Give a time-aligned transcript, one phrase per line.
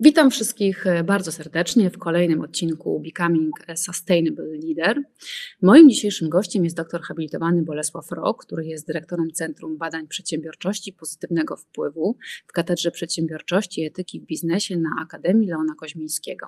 [0.00, 5.02] Witam wszystkich e, bardzo serdecznie w kolejnym odcinku Becoming a Sustainable Leader.
[5.62, 11.56] Moim dzisiejszym gościem jest doktor habilitowany Bolesław Rok, który jest dyrektorem Centrum Badań Przedsiębiorczości Pozytywnego
[11.56, 16.46] Wpływu w Katedrze Przedsiębiorczości i Etyki w Biznesie na Akademii Leona Koźmińskiego.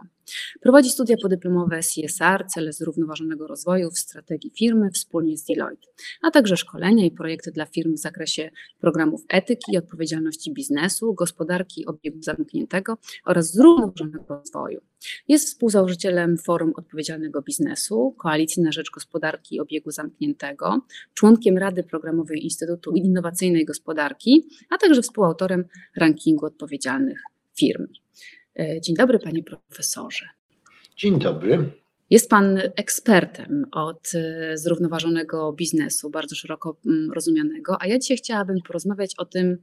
[0.60, 5.88] Prowadzi studia podyplomowe CSR, cele zrównoważonego rozwoju w strategii firmy wspólnie z Deloitte,
[6.22, 11.86] a także szkolenia i projekty dla firm w zakresie programów etyki i odpowiedzialności biznesu, gospodarki
[11.86, 14.80] obiegu zamkniętego oraz oraz zrównoważonego rozwoju.
[15.28, 20.80] Jest współzałożycielem Forum Odpowiedzialnego Biznesu, Koalicji na Rzecz Gospodarki i Obiegu Zamkniętego,
[21.14, 25.64] członkiem Rady Programowej Instytutu Innowacyjnej Gospodarki, a także współautorem
[25.96, 27.22] rankingu odpowiedzialnych
[27.58, 27.86] firm.
[28.58, 30.28] E, dzień dobry, panie profesorze.
[30.96, 31.70] Dzień dobry.
[32.10, 38.56] Jest Pan ekspertem od e, zrównoważonego biznesu, bardzo szeroko mm, rozumianego, a ja dzisiaj chciałabym
[38.66, 39.58] porozmawiać o tym,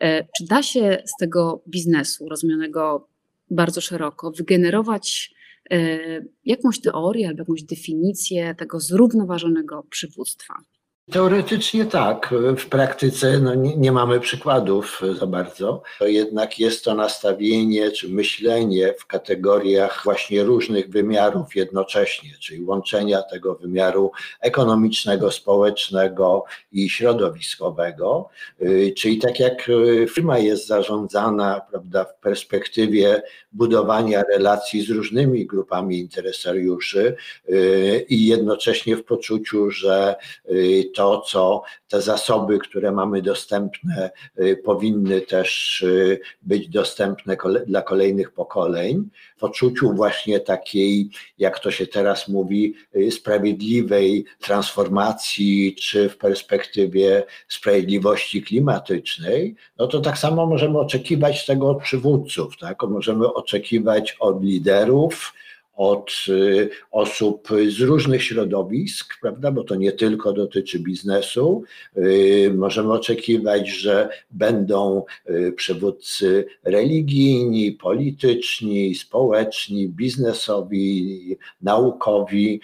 [0.00, 3.08] e, czy da się z tego biznesu rozumianego
[3.50, 5.34] bardzo szeroko wygenerować
[5.70, 5.98] e,
[6.44, 10.54] jakąś teorię albo jakąś definicję tego zrównoważonego przywództwa.
[11.10, 15.82] Teoretycznie tak, w praktyce no nie, nie, mamy przykładów za bardzo.
[15.98, 23.22] To jednak jest to nastawienie czy myślenie w kategoriach właśnie różnych wymiarów jednocześnie, czyli łączenia
[23.22, 28.28] tego wymiaru ekonomicznego, społecznego i środowiskowego.
[28.62, 33.22] Y, czyli tak jak y, firma jest zarządzana prawda, w perspektywie
[33.52, 37.16] budowania relacji z różnymi grupami interesariuszy
[37.48, 40.14] y, i jednocześnie w poczuciu, że
[40.94, 47.82] to to, co te zasoby, które mamy dostępne, y, powinny też y, być dostępne dla
[47.82, 56.08] kolejnych pokoleń, w poczuciu właśnie takiej, jak to się teraz mówi, y, sprawiedliwej transformacji, czy
[56.08, 62.82] w perspektywie sprawiedliwości klimatycznej, no to tak samo możemy oczekiwać tego od przywódców, tak?
[62.82, 65.32] Możemy oczekiwać od liderów,
[65.80, 71.62] od y, osób z różnych środowisk, prawda, bo to nie tylko dotyczy biznesu.
[71.96, 82.60] Y, możemy oczekiwać, że będą y, przywódcy religijni, polityczni, społeczni, biznesowi, naukowi,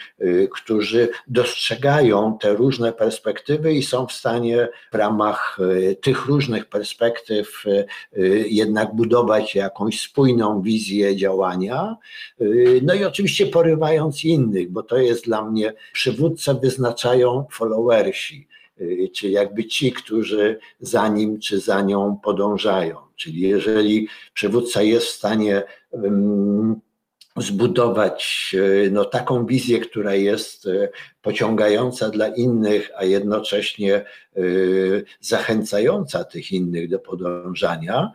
[0.50, 5.59] którzy dostrzegają te różne perspektywy i są w stanie w ramach
[6.00, 7.65] tych różnych perspektyw
[8.47, 11.97] jednak budować jakąś spójną wizję działania.
[12.82, 18.49] No i oczywiście porywając innych, bo to jest dla mnie przywódcę wyznaczają followersi,
[18.81, 22.97] y, czy jakby ci, którzy za nim czy za nią podążają.
[23.17, 26.81] Czyli jeżeli przywódca jest w stanie um,
[27.37, 30.88] zbudować y, no, taką wizję, która jest y,
[31.23, 34.05] pociągająca dla innych, a jednocześnie
[35.21, 38.12] zachęcająca tych innych do podążania,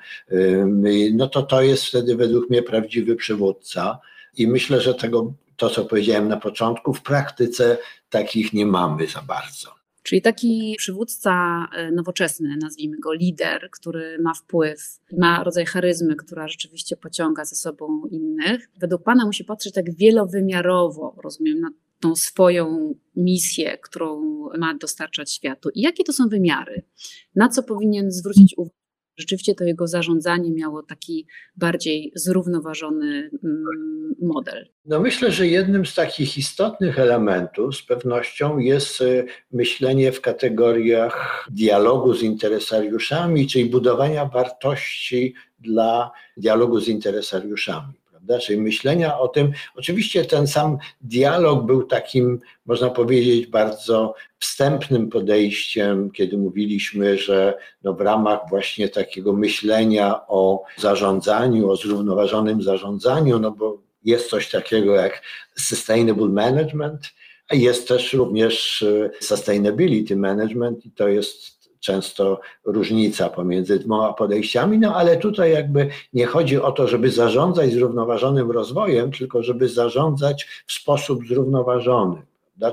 [1.13, 3.99] no to to jest wtedy według mnie prawdziwy przywódca.
[4.37, 7.77] I myślę, że tego, to co powiedziałem na początku, w praktyce
[8.09, 9.81] takich nie mamy za bardzo.
[10.03, 16.47] Czyli taki przywódca e, nowoczesny, nazwijmy go lider, który ma wpływ, ma rodzaj charyzmy, która
[16.47, 18.69] rzeczywiście pociąga ze sobą innych.
[18.79, 24.21] Według Pana musi patrzeć tak wielowymiarowo, rozumiem, na tą swoją misję, którą
[24.57, 25.69] ma dostarczać światu.
[25.69, 26.83] I jakie to są wymiary?
[27.35, 28.80] Na co powinien zwrócić uwagę?
[29.17, 34.69] Rzeczywiście to jego zarządzanie miało taki bardziej zrównoważony mm, model.
[34.85, 41.47] No myślę, że jednym z takich istotnych elementów z pewnością jest y, myślenie w kategoriach
[41.51, 48.45] dialogu z interesariuszami, czyli budowania wartości dla dialogu z interesariuszami prawda?
[48.45, 49.51] Czyli myślenia o tym.
[49.75, 57.93] Oczywiście ten sam dialog był takim, można powiedzieć, bardzo wstępnym podejściem, kiedy mówiliśmy, że no
[57.93, 64.95] w ramach właśnie takiego myślenia o zarządzaniu, o zrównoważonym zarządzaniu, no bo jest coś takiego
[64.95, 65.21] jak
[65.55, 67.01] sustainable management,
[67.49, 74.77] a jest też również e, sustainability management i to jest często różnica pomiędzy dwoma podejściami,
[74.77, 80.47] no ale tutaj jakby nie chodzi o to, żeby zarządzać zrównoważonym rozwojem, tylko żeby zarządzać
[80.67, 82.21] w sposób zrównoważony.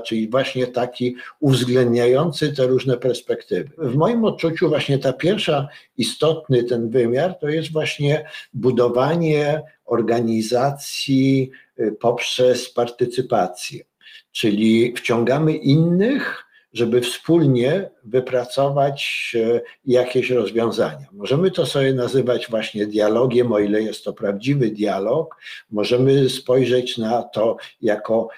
[0.05, 3.69] Czyli właśnie taki uwzględniający te różne perspektywy.
[3.77, 5.67] W moim odczuciu właśnie ta pierwsza
[5.97, 13.83] istotny ten wymiar to jest właśnie budowanie organizacji y, poprzez partycypację.
[14.31, 21.05] Czyli wciągamy innych, żeby wspólnie wypracować e, jakieś rozwiązania.
[21.11, 25.35] Możemy to sobie nazywać właśnie dialogiem, o ile jest to prawdziwy dialog.
[25.71, 28.29] Możemy spojrzeć na to jako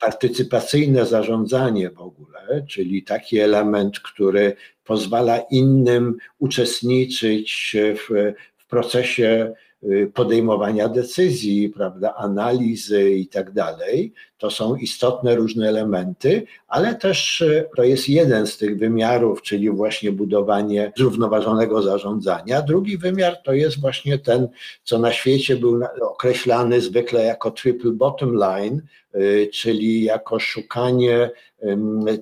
[0.00, 9.52] partycypacyjne zarządzanie w ogóle, czyli taki element, który pozwala innym uczestniczyć w, w procesie
[9.84, 14.12] y, podejmowania decyzji, prawda, analizy i tak dalej.
[14.38, 19.70] To są istotne różne elementy, ale też y, to jest jeden z tych wymiarów, czyli
[19.70, 22.62] właśnie budowanie zrównoważonego zarządzania.
[22.62, 24.48] Drugi wymiar to jest właśnie ten,
[24.84, 28.82] co na świecie był określany zwykle jako triple bottom line,
[29.14, 31.30] y, czyli jako szukanie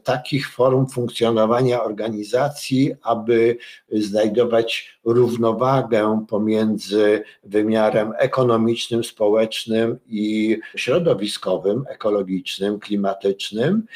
[0.04, 3.56] takich form funkcjonowania organizacji, aby
[3.92, 13.86] znajdować równowagę pomiędzy wymiarem ekonomicznym, społecznym i środowiskowym, ekologicznym, klimatycznym.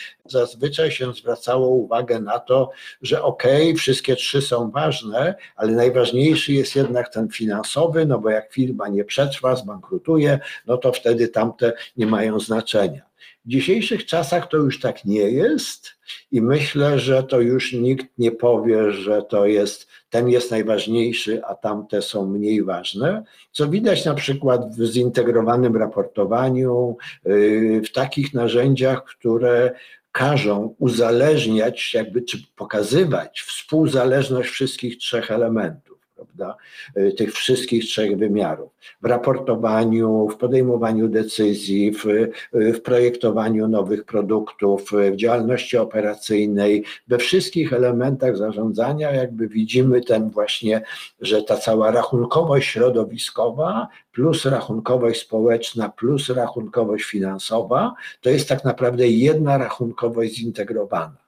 [0.46, 2.70] Zazwyczaj się zwracało uwagę na to,
[3.02, 8.30] że okej, okay, wszystkie trzy są ważne, ale najważniejszy jest jednak ten finansowy, no bo
[8.30, 13.02] jak firma nie przetrwa, zbankrutuje, no to wtedy tamte nie mają znaczenia.
[13.44, 15.90] W dzisiejszych czasach to już tak nie jest
[16.32, 21.54] i myślę, że to już nikt nie powie, że to jest, ten jest najważniejszy, a
[21.54, 29.04] tamte są mniej ważne, co widać na przykład w zintegrowanym raportowaniu, yy, w takich narzędziach,
[29.04, 29.72] które
[30.14, 35.93] każą uzależniać, jakby czy pokazywać współzależność wszystkich trzech elementów
[36.24, 36.56] prawda,
[36.96, 38.70] y, tych wszystkich trzech wymiarów.
[39.02, 46.84] W raportowaniu, w podejmowaniu decyzji, w, y, w projektowaniu nowych produktów, y, w działalności operacyjnej,
[47.08, 50.82] we wszystkich elementach zarządzania, jakby widzimy ten właśnie,
[51.20, 59.08] że ta cała rachunkowość środowiskowa plus rachunkowość społeczna plus rachunkowość finansowa, to jest tak naprawdę
[59.08, 61.23] jedna rachunkowość zintegrowana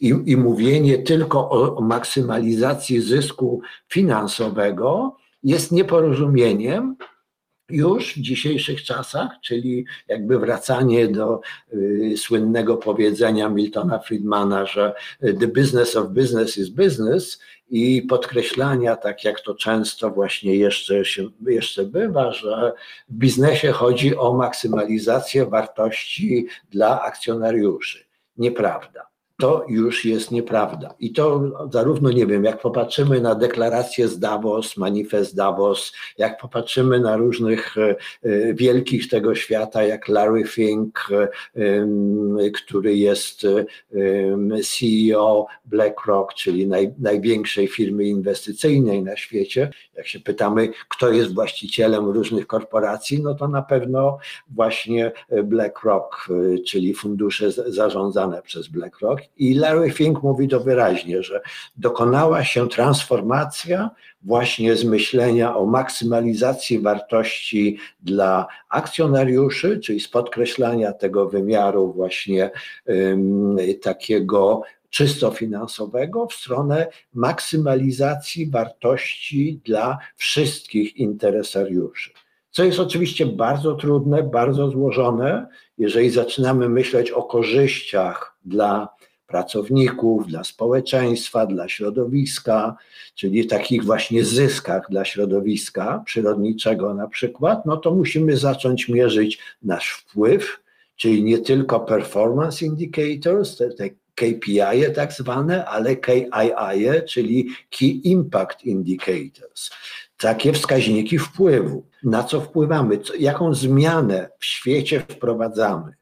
[0.00, 6.96] i, i mówienie tylko o, o maksymalizacji zysku finansowego jest nieporozumieniem,
[7.70, 11.40] już w dzisiejszych czasach, czyli jakby wracanie do
[11.72, 17.40] y, słynnego powiedzenia Miltona Friedmana, że the business of business is business
[17.70, 22.72] i podkreślania, tak jak to często właśnie jeszcze, się, jeszcze bywa, że
[23.08, 28.04] w biznesie chodzi o maksymalizację wartości dla akcjonariuszy.
[28.36, 29.08] Nieprawda
[29.40, 30.94] to już jest nieprawda.
[31.00, 31.42] I to
[31.72, 37.78] zarówno, nie wiem, jak popatrzymy na deklarację z Davos, manifest Davos, jak popatrzymy na różnych
[37.78, 41.28] e, e, wielkich tego świata, jak Larry Fink, e,
[42.54, 43.46] który jest
[44.64, 49.70] CEO BlackRock, czyli naj, największej firmy inwestycyjnej na świecie.
[49.94, 54.18] Jak się pytamy, kto jest właścicielem różnych korporacji, no to na pewno
[54.50, 55.12] właśnie
[55.44, 56.28] BlackRock,
[56.66, 61.40] czyli fundusze zarządzane przez BlackRock i Larry Fink mówi to wyraźnie, że
[61.76, 63.90] dokonała się transformacja
[64.22, 72.50] właśnie z myślenia o maksymalizacji wartości dla akcjonariuszy, czyli z podkreślania tego wymiaru właśnie
[73.82, 82.10] takiego czysto finansowego w stronę maksymalizacji wartości dla wszystkich interesariuszy.
[82.50, 85.46] Co jest oczywiście bardzo trudne, bardzo złożone,
[85.78, 88.88] jeżeli zaczynamy myśleć o korzyściach dla
[89.28, 92.76] pracowników, dla społeczeństwa, dla środowiska,
[93.14, 99.90] czyli takich właśnie zyskach dla środowiska przyrodniczego na przykład, no to musimy zacząć mierzyć nasz
[99.90, 100.60] wpływ,
[100.96, 107.48] czyli nie tylko performance indicators, te, te KPI tak zwane, ale KII, czyli
[107.78, 109.70] Key Impact Indicators.
[110.16, 111.86] Takie wskaźniki wpływu.
[112.02, 115.97] Na co wpływamy, co, jaką zmianę w świecie wprowadzamy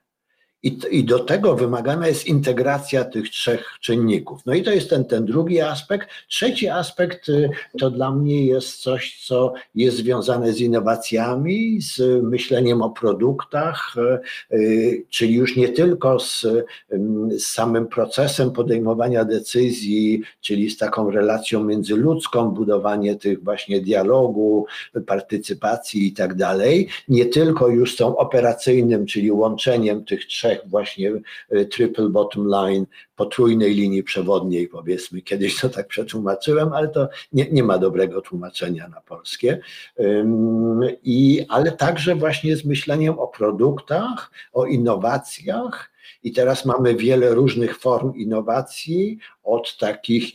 [0.67, 4.41] i, I do tego wymagana jest integracja tych trzech czynników.
[4.47, 6.09] No i to jest ten, ten drugi aspekt.
[6.29, 12.83] Trzeci aspekt y, to dla mnie jest coś, co jest związane z innowacjami, z myśleniem
[12.83, 13.95] o produktach,
[14.53, 16.47] y, y, czyli już nie tylko z,
[17.37, 24.67] z samym procesem podejmowania decyzji, czyli z taką relacją międzyludzką, budowanie tych właśnie dialogu,
[25.07, 30.56] partycypacji i tak dalej, nie tylko już z tą operacyjnym, czyli łączeniem tych trzech trzech
[30.67, 31.13] właśnie
[31.53, 32.87] y, triple bottom line,
[33.17, 35.23] potrójnej linii przewodniej, powiedzmy.
[35.23, 39.61] Kiedyś to tak przetłumaczyłem, ale to nie, nie ma dobrego tłumaczenia na polskie.
[41.03, 47.79] I, ale także właśnie z myśleniem o produktach, o innowacjach, i teraz mamy wiele różnych
[47.79, 50.33] form innowacji, od takich,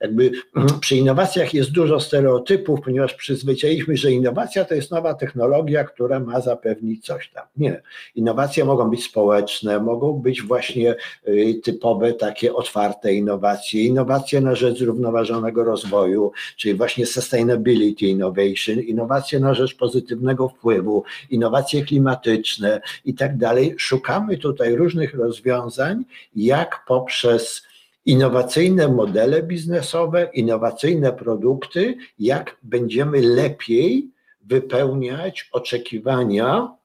[0.00, 0.30] jakby
[0.80, 6.40] przy innowacjach jest dużo stereotypów, ponieważ przyzwyczailiśmy, że innowacja to jest nowa technologia, która ma
[6.40, 7.44] zapewnić coś tam.
[7.56, 7.82] Nie.
[8.14, 10.94] Innowacje mogą być społeczne, mogą być właśnie
[11.28, 19.40] y, typowe takie otwarte innowacje, innowacje na rzecz zrównoważonego rozwoju, czyli właśnie sustainability innovation, innowacje
[19.40, 23.74] na rzecz pozytywnego wpływu, innowacje klimatyczne i tak dalej.
[23.78, 26.04] Szukamy tutaj różnych rozwiązań,
[26.36, 27.62] jak poprzez
[28.04, 34.10] innowacyjne modele biznesowe, innowacyjne produkty, jak będziemy lepiej
[34.40, 36.76] wypełniać oczekiwania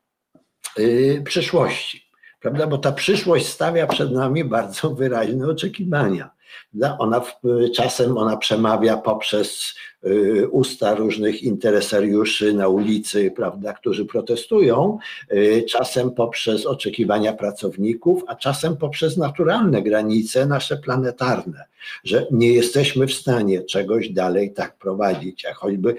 [0.77, 2.09] yy, przyszłości.
[2.39, 2.67] Prawda?
[2.67, 6.29] Bo ta przyszłość stawia przed nami bardzo wyraźne oczekiwania.
[6.99, 7.21] Ona
[7.75, 9.75] czasem ona przemawia poprzez
[10.05, 14.97] y, usta różnych interesariuszy na ulicy, prawda, którzy protestują,
[15.33, 21.63] y, czasem poprzez oczekiwania pracowników, a czasem poprzez naturalne granice nasze planetarne,
[22.03, 25.95] że nie jesteśmy w stanie czegoś dalej tak prowadzić, jak choćby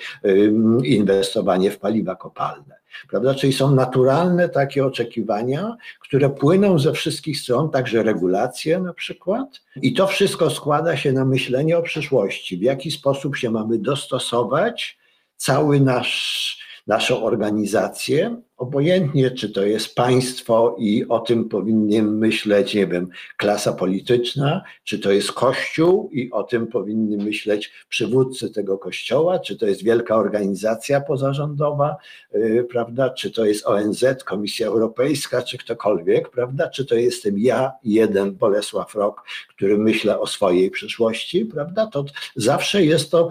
[0.85, 2.80] inwestowanie w paliwa kopalne.
[3.09, 3.35] Prawda?
[3.35, 9.61] Czyli są naturalne takie oczekiwania, które płyną ze wszystkich stron, także regulacje na przykład.
[9.83, 14.99] I to wszystko składa się na myślenie o przyszłości, w jaki sposób się mamy dostosować
[15.37, 22.87] cały nasz naszą organizację, obojętnie czy to jest państwo i o tym powinien myśleć, nie
[22.87, 29.39] wiem, klasa polityczna, czy to jest kościół i o tym powinny myśleć przywódcy tego kościoła,
[29.39, 31.97] czy to jest wielka organizacja pozarządowa,
[32.33, 37.73] yy, prawda, czy to jest ONZ, Komisja Europejska, czy ktokolwiek, prawda, czy to jestem ja,
[37.85, 42.05] jeden Bolesław Rok, który myślę o swojej przyszłości, prawda, to
[42.37, 43.31] zawsze jest to,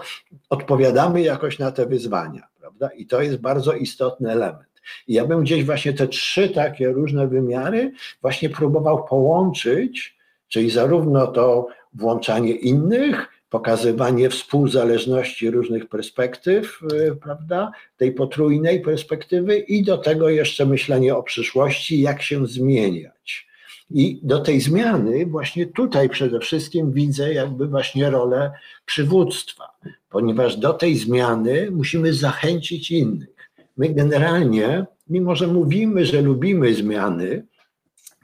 [0.50, 2.95] odpowiadamy jakoś na te wyzwania prawda?
[2.95, 4.68] I to jest bardzo istotny element.
[5.08, 7.91] I ja bym gdzieś właśnie te trzy takie różne wymiary
[8.22, 10.17] właśnie próbował połączyć,
[10.48, 19.84] czyli zarówno to włączanie innych, pokazywanie współzależności różnych perspektyw, y, prawda, tej potrójnej perspektywy i
[19.84, 23.50] do tego jeszcze myślenie o przyszłości, jak się zmieniać.
[23.91, 28.51] I do tej zmiany właśnie tutaj przede wszystkim widzę jakby właśnie rolę
[28.86, 29.72] przywództwa,
[30.10, 33.38] ponieważ do tej zmiany musimy zachęcić innych.
[33.79, 37.45] My generalnie, mimo że mówimy, że lubimy zmiany,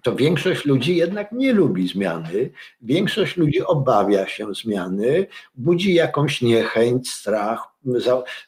[0.03, 2.49] to większość ludzi jednak nie lubi zmiany,
[2.81, 7.67] większość ludzi obawia się zmiany, budzi jakąś niechęć, strach,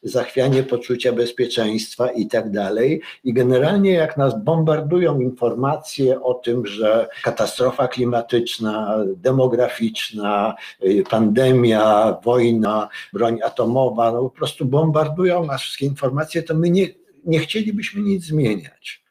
[0.03, 3.01] zachwianie poczucia bezpieczeństwa i tak dalej.
[3.23, 12.89] I generalnie jak nas bombardują informacje o tym, że katastrofa klimatyczna, demograficzna, y, pandemia, wojna,
[13.13, 16.87] broń atomowa, no po prostu bombardują nas wszystkie informacje, to my nie,
[17.25, 19.07] nie chcielibyśmy nic zmieniać.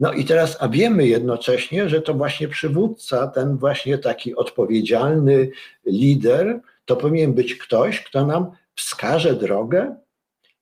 [0.00, 5.50] No i teraz, a wiemy jednocześnie, że to właśnie przywódca, ten właśnie taki odpowiedzialny
[5.86, 9.96] lider, to powinien być ktoś, kto nam wskaże drogę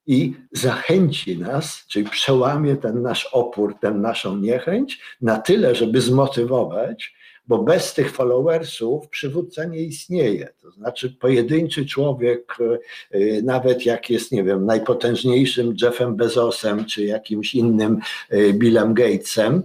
[0.07, 7.15] i zachęci nas, czyli przełamie ten nasz opór, tę naszą niechęć na tyle, żeby zmotywować,
[7.49, 10.49] bo bez tych followersów przywódca nie istnieje.
[10.63, 12.57] To znaczy pojedynczy człowiek,
[13.15, 17.99] y, nawet jak jest, nie wiem, najpotężniejszym Jeffem Bezosem, czy jakimś innym
[18.33, 19.63] y, Billem Gatesem,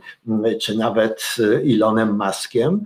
[0.62, 1.36] czy nawet
[1.74, 2.84] Elonem Muskiem,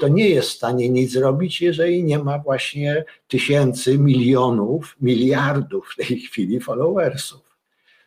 [0.00, 6.06] to nie jest w stanie nic zrobić, jeżeli nie ma właśnie tysięcy, milionów, miliardów w
[6.06, 7.45] tej chwili followersów.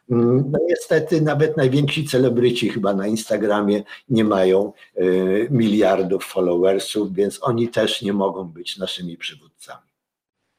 [0.09, 7.67] No niestety nawet najwięksi celebryci chyba na Instagramie nie mają y, miliardów followersów, więc oni
[7.67, 9.89] też nie mogą być naszymi przywódcami.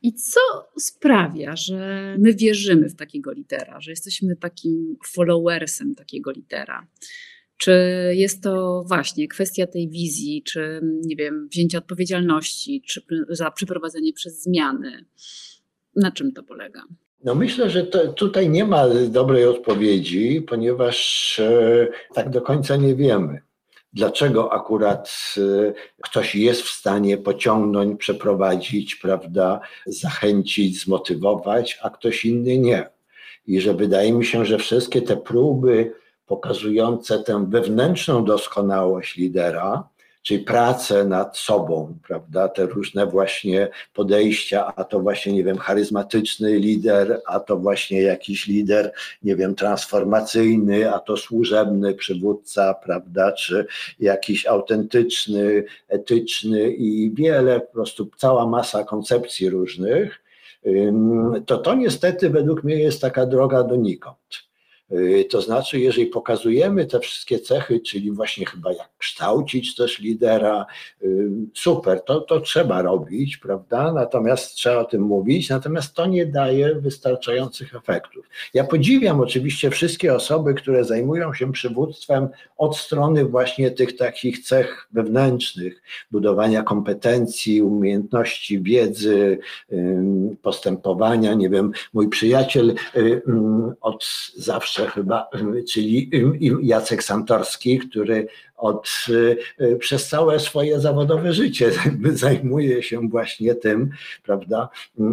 [0.03, 0.41] I co
[0.79, 6.87] sprawia, że my wierzymy w takiego lidera, że jesteśmy takim followersem takiego lidera?
[7.57, 7.73] Czy
[8.15, 14.43] jest to właśnie kwestia tej wizji, czy nie wiem, wzięcia odpowiedzialności czy za przeprowadzenie przez
[14.43, 15.05] zmiany?
[15.97, 16.83] Na czym to polega?
[17.25, 22.95] No myślę, że to, tutaj nie ma dobrej odpowiedzi, ponieważ e, tak do końca nie
[22.95, 23.43] wiemy.
[23.93, 25.73] Dlaczego akurat e,
[26.03, 32.89] ktoś jest w stanie pociągnąć, przeprowadzić, prawda, zachęcić, zmotywować, a ktoś inny nie.
[33.47, 35.93] I że wydaje mi się, że wszystkie te próby
[36.27, 39.89] pokazujące tę wewnętrzną doskonałość lidera,
[40.23, 46.59] czyli pracę nad sobą, prawda, te różne właśnie podejścia, a to właśnie, nie wiem, charyzmatyczny
[46.59, 53.67] lider, a to właśnie jakiś lider, nie wiem, transformacyjny, a to służebny przywódca, prawda, czy
[54.01, 60.23] jakiś autentyczny, etyczny i wiele, po prostu cała masa koncepcji różnych,
[61.47, 64.50] to to niestety według mnie jest taka droga donikąd.
[64.93, 70.67] Y, to znaczy, jeżeli pokazujemy te wszystkie cechy, czyli właśnie chyba jak kształcić też lidera,
[71.03, 73.93] y, super, to, to trzeba robić, prawda?
[73.93, 78.27] Natomiast trzeba o tym mówić, natomiast to nie daje wystarczających efektów.
[78.55, 82.29] Ja podziwiam oczywiście wszystkie osoby, które zajmują się przywództwem
[82.59, 89.39] od strony właśnie tych takich cech wewnętrznych, budowania kompetencji, umiejętności, wiedzy,
[90.43, 91.35] postępowania.
[91.35, 94.07] Nie wiem, mój przyjaciel y, mm, od
[94.37, 95.29] zawsze chyba,
[95.73, 96.11] czyli
[96.63, 98.89] Jacek Santorski, który od,
[99.79, 101.73] przez całe swoje zawodowe życie
[102.13, 103.91] zajmuje się właśnie tym,
[104.23, 104.69] prawda,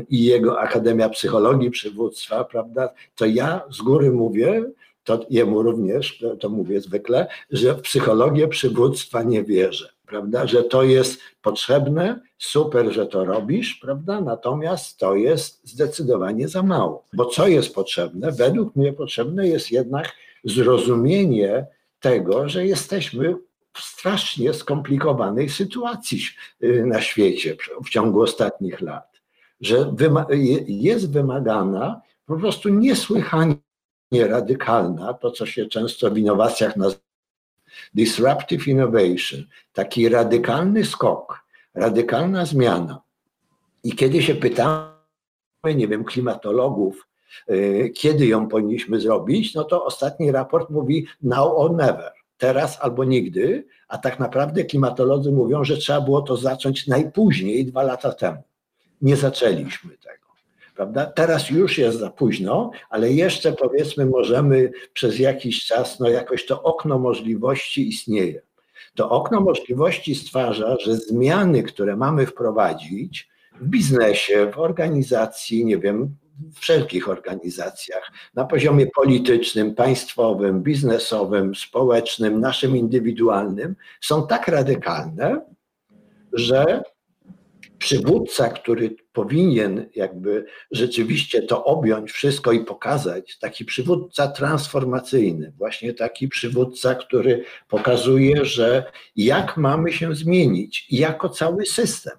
[0.09, 4.63] i jego Akademia Psychologii Przywództwa, prawda, to ja z góry mówię,
[5.03, 10.63] to jemu również, to, to mówię zwykle, że w psychologię przywództwa nie wierzę, prawda, że
[10.63, 17.25] to jest potrzebne, super, że to robisz, prawda, natomiast to jest zdecydowanie za mało, bo
[17.25, 18.31] co jest potrzebne?
[18.31, 21.65] Według mnie potrzebne jest jednak zrozumienie
[21.99, 23.35] tego, że jesteśmy
[23.73, 26.19] w strasznie skomplikowanej sytuacji
[26.63, 29.21] y, na świecie w ciągu ostatnich lat,
[29.61, 29.93] że
[30.67, 33.55] jest wymagana po prostu niesłychanie
[34.11, 37.06] radykalna, to co się często w innowacjach nazywa
[37.93, 43.01] disruptive innovation, taki radykalny skok, radykalna zmiana.
[43.83, 44.91] I kiedy się pytamy,
[45.75, 47.07] nie wiem, klimatologów,
[47.49, 53.03] y, kiedy ją powinniśmy zrobić, no to ostatni raport mówi now or never, teraz albo
[53.03, 58.43] nigdy, a tak naprawdę klimatolodzy mówią, że trzeba było to zacząć najpóźniej dwa lata temu.
[59.01, 60.26] Nie zaczęliśmy tego
[60.77, 61.05] prawda?
[61.05, 66.63] Teraz już jest za późno, ale jeszcze powiedzmy możemy przez jakiś czas, no jakoś to
[66.63, 68.41] okno możliwości istnieje.
[68.95, 73.29] To okno możliwości stwarza, że zmiany, które mamy wprowadzić
[73.61, 76.15] w biznesie, w organizacji, nie wiem,
[76.55, 85.41] w wszelkich organizacjach, na poziomie politycznym, państwowym, biznesowym, społecznym, naszym indywidualnym, są tak radykalne,
[86.33, 86.83] że
[87.87, 96.27] przywódca, który powinien jakby rzeczywiście to objąć wszystko i pokazać, taki przywódca transformacyjny, właśnie taki
[96.27, 102.17] przywódca, który pokazuje, że jak mamy się zmienić jako cały system.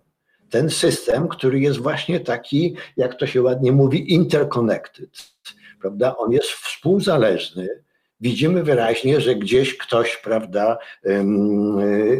[0.50, 5.10] Ten system, który jest właśnie taki, jak to się ładnie mówi, interconnected,
[5.80, 6.16] prawda?
[6.16, 7.68] On jest współzależny,
[8.20, 10.78] widzimy wyraźnie, że gdzieś ktoś, prawda,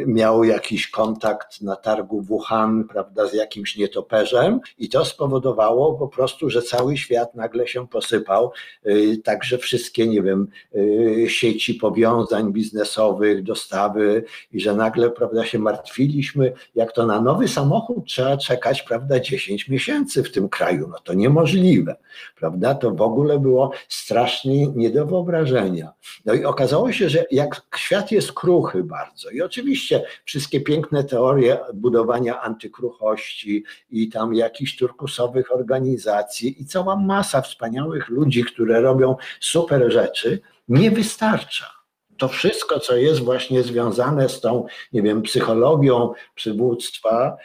[0.06, 6.50] miał jakiś kontakt na targu Wuhan, prawda, z jakimś nietoperzem i to spowodowało po prostu,
[6.50, 8.52] że cały świat nagle się posypał,
[8.86, 15.58] y, także wszystkie, nie wiem, y, sieci powiązań biznesowych, dostawy i że nagle, prawda, się
[15.58, 20.98] martwiliśmy, jak to na nowy samochód trzeba czekać, prawda, 10 miesięcy w tym kraju, no
[21.04, 21.96] to niemożliwe,
[22.37, 25.88] prawda, to w ogóle było strasznie nie do wyobrażenia.
[26.24, 31.59] No i okazało się, że jak świat jest kruchy bardzo i oczywiście wszystkie piękne teorie
[31.74, 39.92] budowania antykruchości i tam jakichś turkusowych organizacji i cała masa wspaniałych ludzi, które robią super
[39.92, 41.79] rzeczy, nie wystarcza
[42.18, 47.37] to wszystko, co jest właśnie związane z tą, nie wiem, psychologią przywództwa,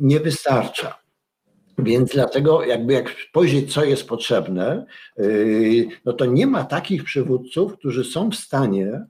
[0.00, 0.99] nie wystarcza.
[1.78, 7.78] Więc dlatego jakby jak spojrzeć, co jest potrzebne, yy, no to nie ma takich przywódców,
[7.78, 9.06] którzy są w stanie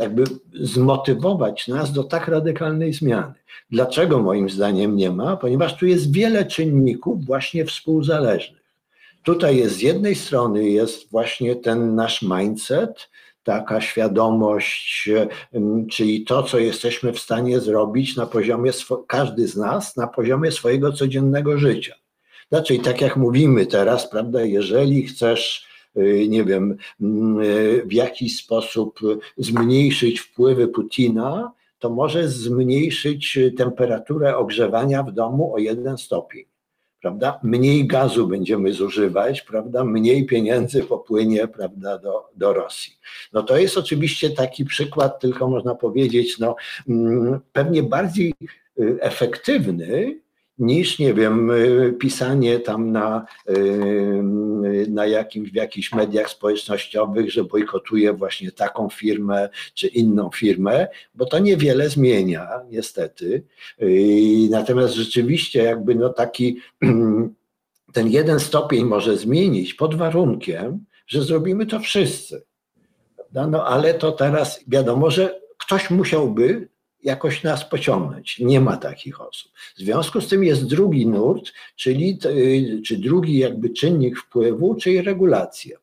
[0.00, 3.34] jakby zmotywować nas do tak radykalnej zmiany.
[3.70, 5.36] Dlaczego moim zdaniem nie ma?
[5.36, 8.60] Ponieważ tu jest wiele czynników właśnie współzależnych.
[9.22, 13.10] Tutaj jest z jednej strony jest właśnie ten nasz mindset,
[13.50, 15.10] taka świadomość,
[15.90, 18.70] czyli to, co jesteśmy w stanie zrobić na poziomie,
[19.06, 21.94] każdy z nas, na poziomie swojego codziennego życia.
[22.48, 26.76] Znaczy, tak jak mówimy teraz, prawda, jeżeli chcesz, y, nie wiem,
[27.42, 29.00] y, w jakiś sposób
[29.36, 36.49] zmniejszyć wpływy Putina, to możesz zmniejszyć temperaturę ogrzewania w domu o jeden stopień
[37.00, 37.40] prawda?
[37.42, 39.84] Mniej gazu będziemy zużywać, prawda?
[39.84, 42.98] Mniej pieniędzy popłynie, prawda, do, do Rosji.
[43.32, 46.56] No to jest oczywiście taki przykład, tylko można powiedzieć, no,
[46.88, 48.34] mm, pewnie bardziej
[48.80, 50.20] y, efektywny
[50.60, 57.44] niż, nie wiem, y, pisanie tam na, y, na jakimś, w jakichś mediach społecznościowych, że
[57.44, 63.42] bojkotuje właśnie taką firmę czy inną firmę, bo to niewiele zmienia, niestety.
[63.82, 66.60] Y, natomiast rzeczywiście jakby no taki
[67.92, 72.42] ten jeden stopień może zmienić pod warunkiem, że zrobimy to wszyscy.
[73.32, 76.68] No ale to teraz wiadomo, że ktoś musiałby
[77.02, 78.38] jakoś nas pociągnąć.
[78.38, 79.52] Nie ma takich osób.
[79.76, 82.18] W związku z tym jest drugi nurt, czyli
[82.86, 85.78] czy drugi jakby czynnik wpływu, czyli regulacja.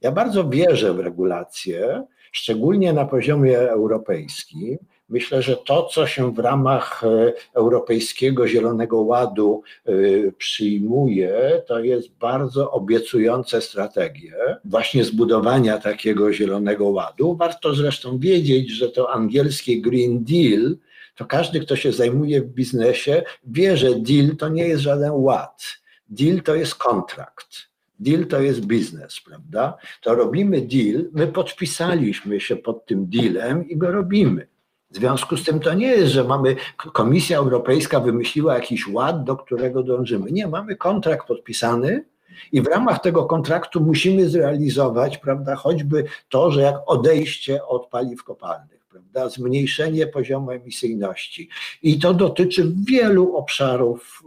[0.00, 4.78] Ja bardzo wierzę w regulacje, szczególnie na poziomie europejskim,
[5.10, 9.92] Myślę, że to, co się w ramach e, Europejskiego Zielonego Ładu e,
[10.32, 17.36] przyjmuje, to jest bardzo obiecujące strategie właśnie zbudowania takiego Zielonego Ładu.
[17.36, 20.76] Warto zresztą wiedzieć, że to angielskie Green Deal,
[21.16, 25.64] to każdy, kto się zajmuje w biznesie, wie, że deal to nie jest żaden ład.
[26.08, 27.70] Deal to jest kontrakt
[28.00, 29.76] Deal to jest biznes, prawda?
[30.00, 34.46] To robimy deal, my podpisaliśmy się pod tym dealem i go robimy.
[34.90, 39.36] W związku z tym to nie jest, że mamy Komisja Europejska wymyśliła jakiś ład, do
[39.36, 40.32] którego dążymy.
[40.32, 42.04] Nie, mamy kontrakt podpisany
[42.52, 48.24] i w ramach tego kontraktu musimy zrealizować, prawda, choćby to, że jak odejście od paliw
[48.24, 51.48] kopalnych, prawda, zmniejszenie poziomu emisyjności.
[51.82, 54.22] I to dotyczy wielu obszarów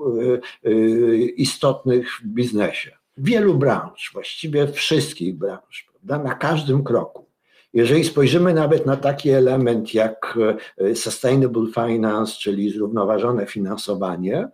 [0.66, 7.23] y, y, istotnych w biznesie, wielu branż, właściwie wszystkich branż, prawda, na każdym kroku.
[7.74, 10.38] Jeżeli spojrzymy nawet na taki element jak
[10.78, 14.48] e, sustainable finance, czyli zrównoważone finansowanie,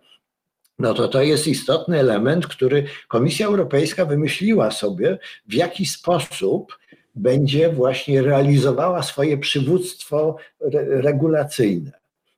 [0.78, 6.78] no to to jest istotny element, który Komisja Europejska wymyśliła sobie, w jaki sposób
[7.14, 10.36] będzie właśnie realizowała swoje przywództwo
[10.88, 11.92] regulacyjne.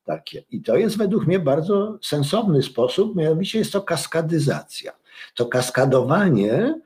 [0.05, 0.43] Takie.
[0.51, 4.93] I to jest według mnie bardzo sensowny sposób, mianowicie jest to kaskadyzacja.
[5.35, 6.81] To kaskadowanie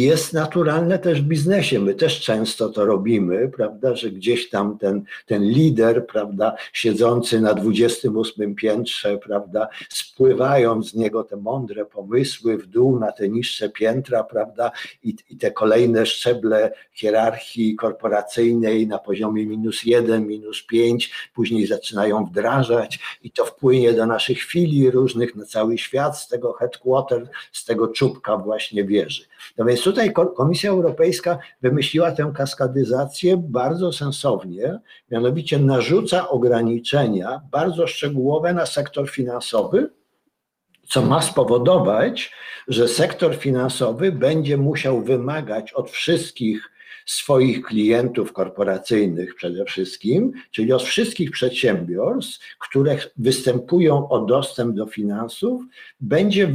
[0.00, 1.80] jest naturalne też w biznesie.
[1.80, 7.54] My też często to robimy, prawda, że gdzieś tam ten, ten lider, prawda, siedzący na
[7.54, 14.24] 28 piętrze, prawda, spływają z niego te mądre pomysły w dół na te niższe piętra,
[14.24, 14.70] prawda,
[15.04, 22.24] i, i te kolejne szczeble hierarchii korporacyjnej na poziomie minus jeden, minus pięć, później zaczynają
[22.24, 27.64] wdrażać i to wpłynie do naszych filii różnych na cały świat z tego headquarter, z
[27.64, 29.24] tego czubka właśnie wieży.
[29.58, 34.78] No więc tutaj Komisja Europejska wymyśliła tę kaskadyzację bardzo sensownie,
[35.10, 39.90] mianowicie narzuca ograniczenia bardzo szczegółowe na sektor finansowy,
[40.88, 42.32] co ma spowodować,
[42.68, 46.71] że sektor finansowy będzie musiał wymagać od wszystkich
[47.06, 55.62] swoich klientów korporacyjnych przede wszystkim, czyli od wszystkich przedsiębiorstw, które występują o dostęp do finansów,
[56.00, 56.52] będzie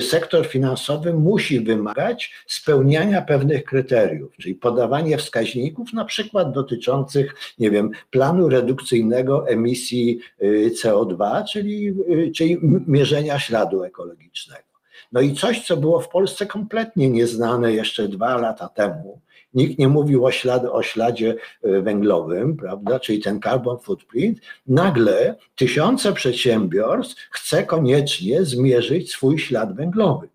[0.00, 7.90] sektor finansowy musi wymagać spełniania pewnych kryteriów, czyli podawanie wskaźników, na przykład dotyczących, nie wiem,
[8.10, 14.66] planu redukcyjnego emisji y, CO2, czyli, y, czyli mierzenia śladu ekologicznego.
[15.12, 19.20] No i coś, co było w Polsce kompletnie nieznane jeszcze dwa lata temu,
[19.56, 24.38] Nikt nie mówił o, ślad, o śladzie e, węglowym, prawda, czyli ten carbon footprint.
[24.66, 30.28] Nagle tysiące przedsiębiorstw chce koniecznie zmierzyć swój ślad węglowy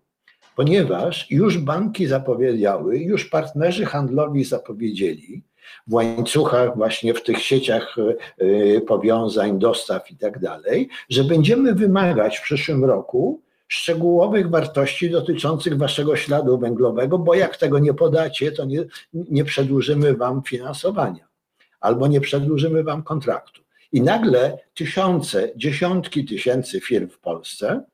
[0.56, 5.42] ponieważ już banki zapowiedziały, już partnerzy handlowi zapowiedzieli
[5.86, 7.96] w łańcuchach, właśnie w tych sieciach
[8.38, 13.40] e, powiązań, dostaw i tak dalej, że będziemy wymagać w przyszłym roku
[13.72, 20.16] szczegółowych wartości dotyczących waszego śladu węglowego, bo jak tego nie podacie, to nie, nie przedłużymy
[20.16, 21.28] wam finansowania
[21.80, 23.62] albo nie przedłużymy wam kontraktu.
[23.92, 27.84] I nagle tysiące, dziesiątki tysięcy firm w Polsce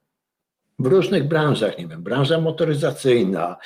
[0.79, 3.57] w różnych branżach, nie wiem, branża motoryzacyjna,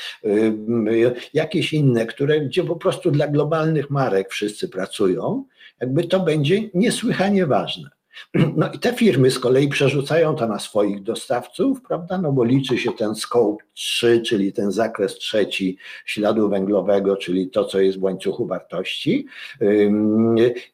[1.35, 5.44] jakieś inne, które, gdzie po prostu dla globalnych marek wszyscy pracują,
[5.81, 7.90] jakby to będzie niesłychanie ważne.
[8.35, 12.18] No i te firmy z kolei przerzucają to na swoich dostawców, prawda?
[12.18, 17.64] No bo liczy się ten scope 3, czyli ten zakres trzeci śladu węglowego, czyli to,
[17.64, 19.27] co jest w łańcuchu wartości.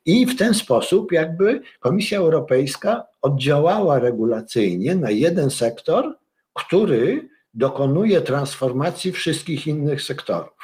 [0.06, 6.18] I w ten sposób jakby Komisja Europejska oddziałała regulacyjnie na jeden sektor,
[6.54, 10.57] który dokonuje transformacji wszystkich innych sektorów.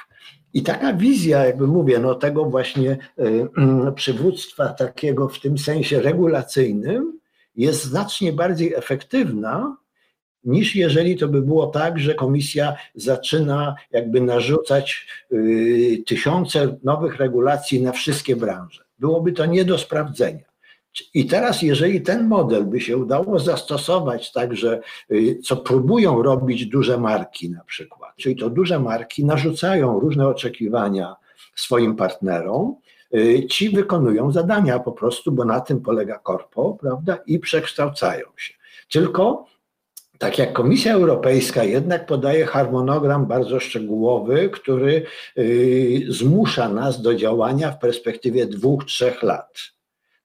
[0.55, 2.99] I taka wizja, jakby mówię, no tego właśnie y,
[3.57, 7.19] mm, przywództwa takiego w tym sensie regulacyjnym
[7.57, 9.77] jest znacznie bardziej efektywna
[10.45, 17.83] niż jeżeli to by było tak, że komisja zaczyna jakby narzucać y, tysiące nowych regulacji
[17.83, 18.85] na wszystkie branże.
[18.99, 20.45] Byłoby to nie do sprawdzenia.
[21.15, 26.99] I teraz, jeżeli ten model by się udało zastosować także, y, co próbują robić duże
[26.99, 31.17] marki na przykład, czyli to duże marki narzucają różne oczekiwania
[31.57, 32.77] swoim partnerom,
[33.15, 38.55] y, ci wykonują zadania po prostu, bo na tym polega korpo, prawda, i przekształcają się.
[38.93, 39.47] Tylko
[40.19, 45.07] tak jak Komisja Europejska jednak podaje harmonogram bardzo szczegółowy, który
[45.39, 49.59] y, zmusza nas do działania w perspektywie dwóch, trzech lat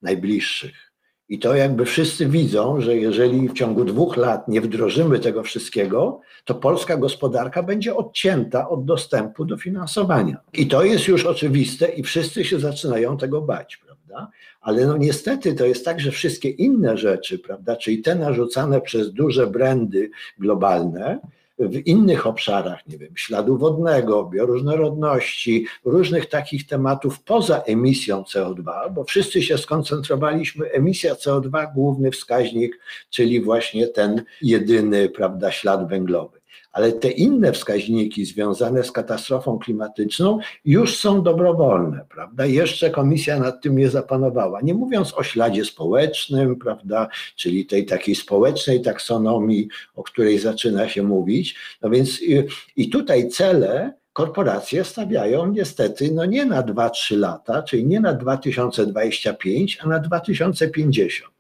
[0.01, 0.88] najbliższych.
[1.29, 6.21] I to jakby wszyscy widzą, że jeżeli w ciągu dwóch lat nie wdrożymy tego wszystkiego,
[6.45, 10.37] to polska gospodarka będzie odcięta od dostępu do finansowania.
[10.53, 14.31] I to jest już oczywiste i wszyscy się zaczynają tego bać, prawda?
[14.61, 19.13] Ale no niestety to jest tak, że wszystkie inne rzeczy, prawda, czyli te narzucane przez
[19.13, 21.19] duże brandy globalne,
[21.59, 29.03] w innych obszarach, nie wiem, śladu wodnego, bioróżnorodności, różnych takich tematów poza emisją CO2, bo
[29.03, 36.38] wszyscy się skoncentrowaliśmy, emisja CO2, główny wskaźnik, czyli właśnie ten jedyny, prawda, ślad węglowy.
[36.71, 42.45] Ale te inne wskaźniki związane z katastrofą klimatyczną już są dobrowolne, prawda?
[42.45, 44.61] Jeszcze komisja nad tym nie zapanowała.
[44.61, 51.03] Nie mówiąc o śladzie społecznym, prawda, czyli tej takiej społecznej taksonomii, o której zaczyna się
[51.03, 51.55] mówić.
[51.81, 52.43] No więc i,
[52.75, 59.79] i tutaj cele korporacje stawiają niestety no nie na 2-3 lata, czyli nie na 2025,
[59.81, 61.33] a na 2050.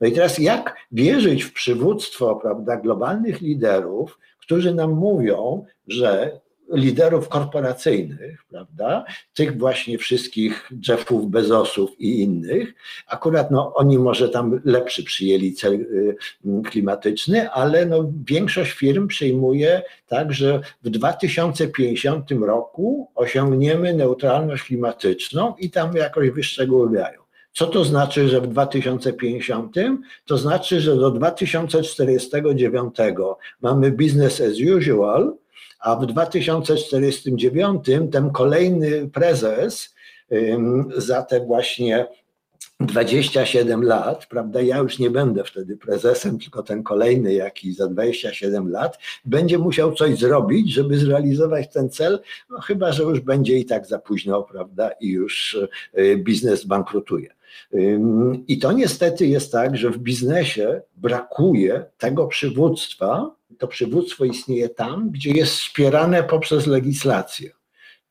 [0.00, 4.18] No i teraz jak wierzyć w przywództwo prawda, globalnych liderów,
[4.48, 6.40] którzy nam mówią, że
[6.72, 12.74] liderów korporacyjnych, prawda, tych właśnie wszystkich Jeffów, Bezosów i innych,
[13.06, 16.16] akurat no, oni może tam lepszy przyjęli cel y,
[16.64, 25.70] klimatyczny, ale no, większość firm przyjmuje tak, że w 2050 roku osiągniemy neutralność klimatyczną i
[25.70, 27.27] tam jakoś wyszczególniają.
[27.58, 29.76] Co to znaczy, że w 2050?
[30.26, 32.94] To znaczy, że do 2049
[33.62, 35.36] mamy business as usual,
[35.80, 39.94] a w 2049 ten kolejny prezes
[40.96, 42.06] za te właśnie
[42.80, 44.60] 27 lat, prawda?
[44.60, 49.92] Ja już nie będę wtedy prezesem, tylko ten kolejny, jaki za 27 lat, będzie musiał
[49.92, 54.42] coś zrobić, żeby zrealizować ten cel, no chyba, że już będzie i tak za późno,
[54.42, 54.90] prawda?
[55.00, 55.58] I już
[55.98, 57.37] y, biznes bankrutuje.
[58.48, 63.36] I to niestety jest tak, że w biznesie brakuje tego przywództwa.
[63.58, 67.50] To przywództwo istnieje tam, gdzie jest wspierane poprzez legislację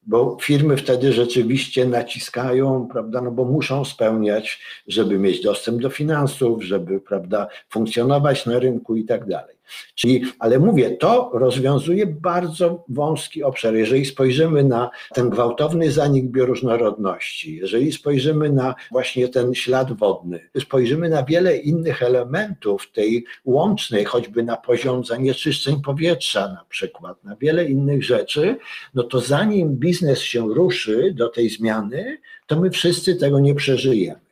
[0.07, 6.63] bo firmy wtedy rzeczywiście naciskają, prawda, no bo muszą spełniać, żeby mieć dostęp do finansów,
[6.63, 9.56] żeby, prawda, funkcjonować na rynku i tak dalej.
[9.95, 13.75] Czyli, ale mówię, to rozwiązuje bardzo wąski obszar.
[13.75, 21.09] Jeżeli spojrzymy na ten gwałtowny zanik bioróżnorodności, jeżeli spojrzymy na właśnie ten ślad wodny, spojrzymy
[21.09, 27.65] na wiele innych elementów tej łącznej, choćby na poziom zanieczyszczeń powietrza na przykład, na wiele
[27.65, 28.57] innych rzeczy,
[28.93, 34.26] no to zanim biznes się ruszy do tej zmiany, to my wszyscy tego nie przeżyjemy.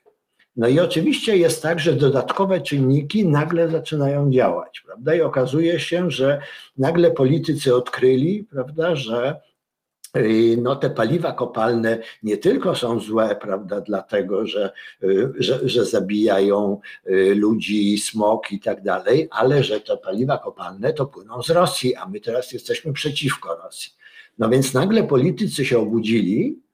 [0.55, 5.15] No i oczywiście jest tak, że dodatkowe czynniki nagle zaczynają działać, prawda?
[5.15, 6.41] I okazuje się, że
[6.77, 9.41] nagle politycy odkryli, prawda, że
[10.17, 14.71] y, no te paliwa kopalne nie tylko są złe, prawda, dlatego, że,
[15.03, 20.93] y, że, że zabijają y, ludzi, smog i tak dalej, ale że te paliwa kopalne
[20.93, 23.93] to płyną z Rosji, a my teraz jesteśmy przeciwko Rosji.
[24.37, 26.64] No więc nagle politycy się obudzili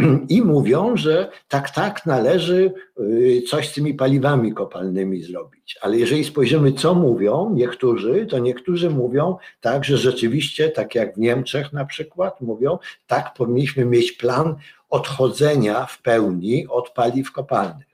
[0.28, 5.78] i mówią, że tak, tak, należy y, coś z tymi paliwami kopalnymi zrobić.
[5.80, 11.18] Ale jeżeli spojrzymy, co mówią niektórzy, to niektórzy mówią tak, że rzeczywiście, tak jak w
[11.18, 14.56] Niemczech na przykład, mówią, tak, powinniśmy mieć plan
[14.90, 17.90] odchodzenia w pełni od paliw kopalnych.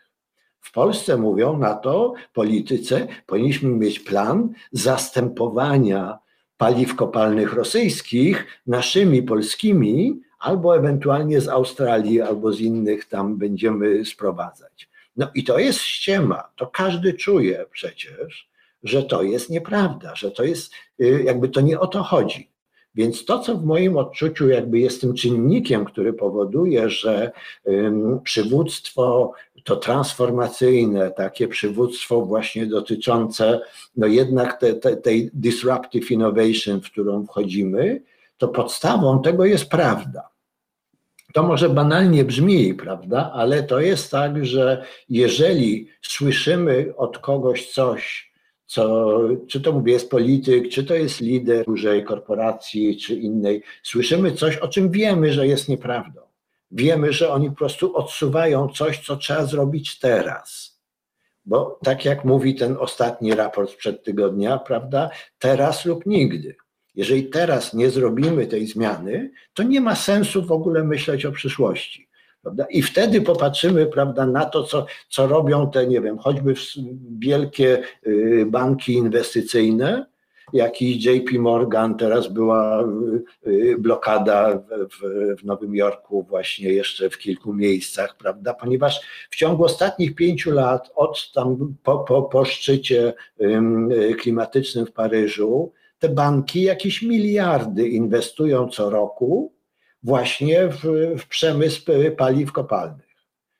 [0.60, 6.18] W Polsce mówią na to polityce, powinniśmy mieć plan zastępowania
[6.56, 14.88] paliw kopalnych rosyjskich naszymi polskimi, albo ewentualnie z Australii, albo z innych tam będziemy sprowadzać.
[15.16, 16.42] No i to jest ściema.
[16.56, 18.48] To każdy czuje przecież,
[18.82, 22.50] że to jest nieprawda, że to jest, y, jakby to nie o to chodzi.
[22.94, 27.32] Więc to, co w moim odczuciu jakby jest tym czynnikiem, który powoduje, że
[28.24, 29.32] przywództwo
[29.64, 33.60] to transformacyjne, takie przywództwo właśnie dotyczące
[33.96, 38.02] no jednak te, te, tej disruptive innovation, w którą wchodzimy,
[38.38, 40.35] to podstawą tego jest prawda.
[41.36, 48.32] To może banalnie brzmi, prawda, ale to jest tak, że jeżeli słyszymy od kogoś coś,
[48.66, 49.18] co,
[49.48, 54.56] czy to mówię, jest polityk, czy to jest lider dużej korporacji, czy innej, słyszymy coś,
[54.56, 56.20] o czym wiemy, że jest nieprawdą.
[56.70, 60.78] Wiemy, że oni po prostu odsuwają coś, co trzeba zrobić teraz.
[61.44, 66.56] Bo tak jak mówi ten ostatni raport sprzed tygodnia, prawda, teraz lub nigdy.
[66.96, 72.08] Jeżeli teraz nie zrobimy tej zmiany, to nie ma sensu w ogóle myśleć o przyszłości.
[72.42, 72.66] Prawda?
[72.70, 76.54] I wtedy popatrzymy prawda, na to, co, co robią te, nie wiem, choćby
[77.18, 80.06] wielkie y, banki inwestycyjne,
[80.52, 82.84] jakiś JP Morgan, teraz była
[83.46, 88.54] y, y, blokada w, w, Nowym Jorku, właśnie jeszcze w kilku miejscach, prawda?
[88.54, 93.14] Ponieważ w ciągu ostatnich pięciu lat, od tam po, po, po szczycie
[94.18, 99.54] klimatycznym w Paryżu, te banki jakieś miliardy inwestują co roku
[100.02, 100.82] właśnie w,
[101.18, 101.82] w przemysł
[102.16, 103.05] paliw kopalnych.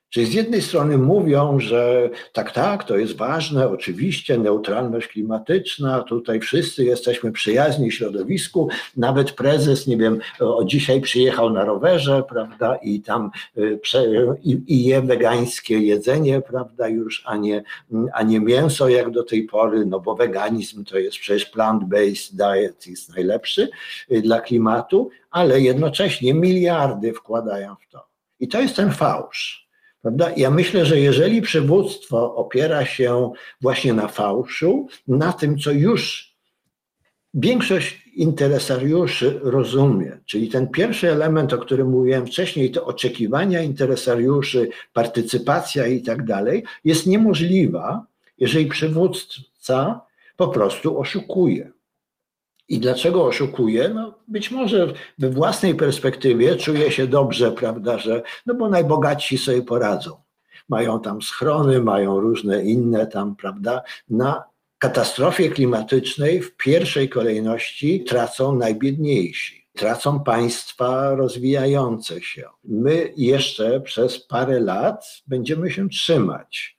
[0.09, 6.39] Czyli z jednej strony mówią, że tak, tak, to jest ważne, oczywiście, neutralność klimatyczna, tutaj
[6.39, 13.01] wszyscy jesteśmy przyjaźni środowisku, nawet prezes, nie wiem, o dzisiaj przyjechał na rowerze, prawda, i
[13.01, 13.79] tam y,
[14.43, 17.63] i, i je wegańskie jedzenie, prawda, już, a nie,
[18.13, 22.87] a nie mięso jak do tej pory, no bo weganizm to jest przecież plant-based diet,
[22.87, 23.69] jest najlepszy
[24.11, 28.07] y, dla klimatu, ale jednocześnie miliardy wkładają w to.
[28.39, 29.66] I to jest ten fałsz.
[30.07, 30.31] Prawda?
[30.37, 36.33] Ja myślę, że jeżeli przywództwo opiera się właśnie na fałszu, na tym, co już
[37.33, 45.87] większość interesariuszy rozumie, czyli ten pierwszy element, o którym mówiłem wcześniej, to oczekiwania interesariuszy, partycypacja
[45.87, 48.05] i tak dalej, jest niemożliwa,
[48.37, 50.01] jeżeli przywódca
[50.37, 51.71] po prostu oszukuje.
[52.69, 53.89] I dlaczego oszukuje?
[53.89, 59.61] No być może we własnej perspektywie czuje się dobrze, prawda, że no bo najbogatsi sobie
[59.61, 60.11] poradzą.
[60.69, 64.43] Mają tam schrony, mają różne inne tam, prawda, na
[64.77, 69.67] katastrofie klimatycznej w pierwszej kolejności tracą najbiedniejsi.
[69.73, 72.43] Tracą państwa rozwijające się.
[72.63, 76.76] My jeszcze przez parę lat będziemy się trzymać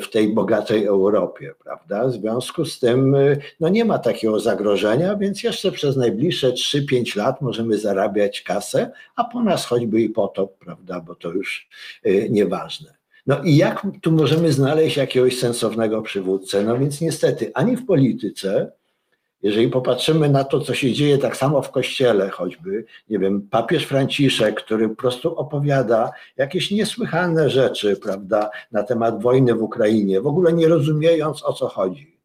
[0.00, 2.08] w tej bogatej Europie, prawda?
[2.08, 7.16] W związku z tym y, no nie ma takiego zagrożenia, więc jeszcze przez najbliższe 3-5
[7.16, 11.00] lat możemy zarabiać kasę, a po nas choćby i potop, prawda?
[11.00, 11.68] Bo to już
[12.06, 12.96] y, nieważne.
[13.26, 16.64] No i jak tu możemy znaleźć jakiegoś sensownego przywódcę?
[16.64, 18.72] No więc niestety ani w polityce,
[19.42, 23.86] jeżeli popatrzymy na to, co się dzieje tak samo w kościele, choćby, nie wiem, papież
[23.86, 30.26] Franciszek, który po prostu opowiada jakieś niesłychane rzeczy, prawda, na temat wojny w Ukrainie, w
[30.26, 32.15] ogóle nie rozumiejąc o co chodzi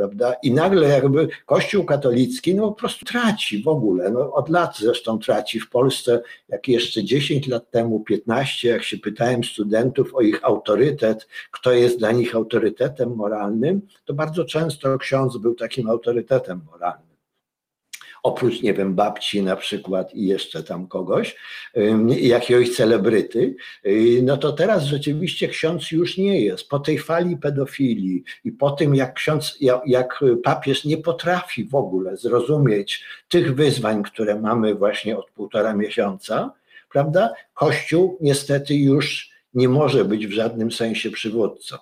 [0.00, 0.34] prawda?
[0.42, 5.18] I nagle jakby Kościół katolicki no po prostu traci w ogóle, no od lat zresztą
[5.18, 10.44] traci w Polsce, jak jeszcze 10 lat temu, 15, jak się pytałem studentów o ich
[10.44, 17.09] autorytet, kto jest dla nich autorytetem moralnym, to bardzo często ksiądz był takim autorytetem moralnym
[18.22, 21.36] oprócz, nie wiem, babci na przykład i jeszcze tam kogoś,
[22.20, 23.56] jakiegoś celebryty,
[24.22, 26.68] no to teraz rzeczywiście ksiądz już nie jest.
[26.68, 32.16] Po tej fali pedofilii i po tym, jak ksiądz, jak papież nie potrafi w ogóle
[32.16, 36.52] zrozumieć tych wyzwań, które mamy właśnie od półtora miesiąca,
[36.92, 37.32] prawda?
[37.54, 41.76] Kościół niestety już nie może być w żadnym sensie przywódcą.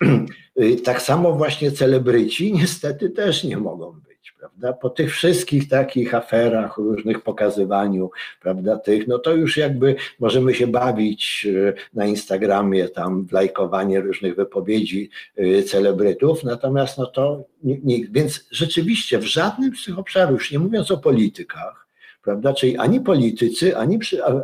[0.60, 4.13] Y, tak samo właśnie celebryci niestety też nie mogą być
[4.44, 4.72] prawda?
[4.72, 8.10] Po tych wszystkich takich aferach, różnych pokazywaniu,
[8.42, 14.00] prawda, tych, no to już jakby możemy się bawić e, na Instagramie, tam w lajkowanie
[14.00, 20.40] różnych wypowiedzi e, celebrytów, natomiast no to nikt, więc rzeczywiście w żadnym z tych obszarów,
[20.40, 21.83] już nie mówiąc o politykach,
[22.24, 22.54] prawda?
[22.54, 23.98] Czyli ani politycy, ani,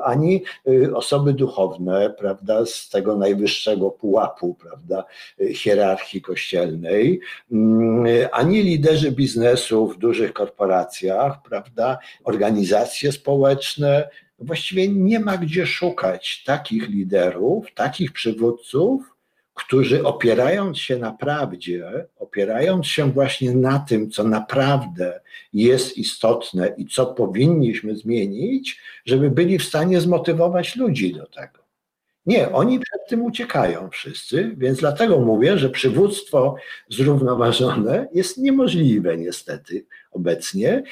[0.05, 5.05] ani y, osoby duchowne, prawda, z tego najwyższego pułapu, prawda,
[5.41, 7.21] y, hierarchii kościelnej,
[7.53, 16.43] mm, ani liderzy biznesu w dużych korporacjach, prawda, organizacje społeczne, właściwie nie ma gdzie szukać
[16.47, 19.20] takich liderów, takich przywódców,
[19.65, 25.21] którzy opierając się na prawdzie, opierając się właśnie na tym, co naprawdę
[25.53, 31.59] jest istotne i co powinniśmy zmienić, żeby byli w stanie zmotywować ludzi do tego.
[32.27, 36.57] Nie, oni przed tym uciekają wszyscy, więc dlatego mówię, że przywództwo
[36.89, 40.83] zrównoważone jest niemożliwe niestety obecnie.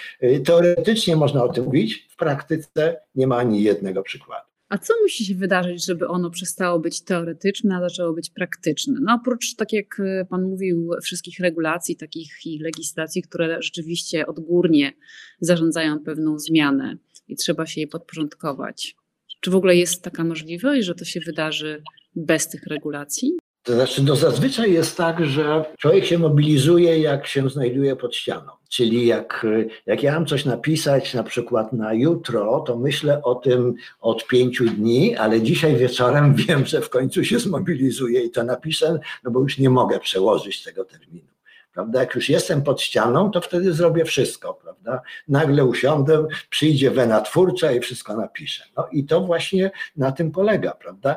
[0.44, 4.48] Teoretycznie można o tym mówić, w praktyce nie ma ani jednego przykładu.
[4.68, 8.98] A co musi się wydarzyć, żeby ono przestało być teoretyczne, a zaczęło być praktyczne?
[9.02, 14.92] No oprócz, tak jak e, Pan mówił, wszystkich regulacji takich i legislacji, które rzeczywiście odgórnie
[15.40, 16.96] zarządzają pewną zmianę
[17.28, 18.96] i trzeba się jej podporządkować.
[19.40, 21.83] Czy w ogóle jest taka możliwość, że to się wydarzy
[22.16, 23.38] bez tych regulacji?
[23.62, 28.53] To znaczy, no zazwyczaj jest tak, że człowiek się mobilizuje, jak się znajduje pod ścianą.
[28.68, 29.47] Czyli jak,
[29.87, 34.64] jak ja mam coś napisać, na przykład na jutro, to myślę o tym od pięciu
[34.64, 39.40] dni, ale dzisiaj wieczorem wiem, że w końcu się zmobilizuję i to napiszę, no bo
[39.40, 41.29] już nie mogę przełożyć tego terminu.
[41.73, 42.01] Prawda?
[42.01, 45.03] Jak już jestem pod ścianą, to wtedy zrobię wszystko, prawda?
[45.29, 48.64] Nagle usiądę, przyjdzie wena twórcza i wszystko napiszę.
[48.77, 51.16] No i to właśnie na tym polega, prawda?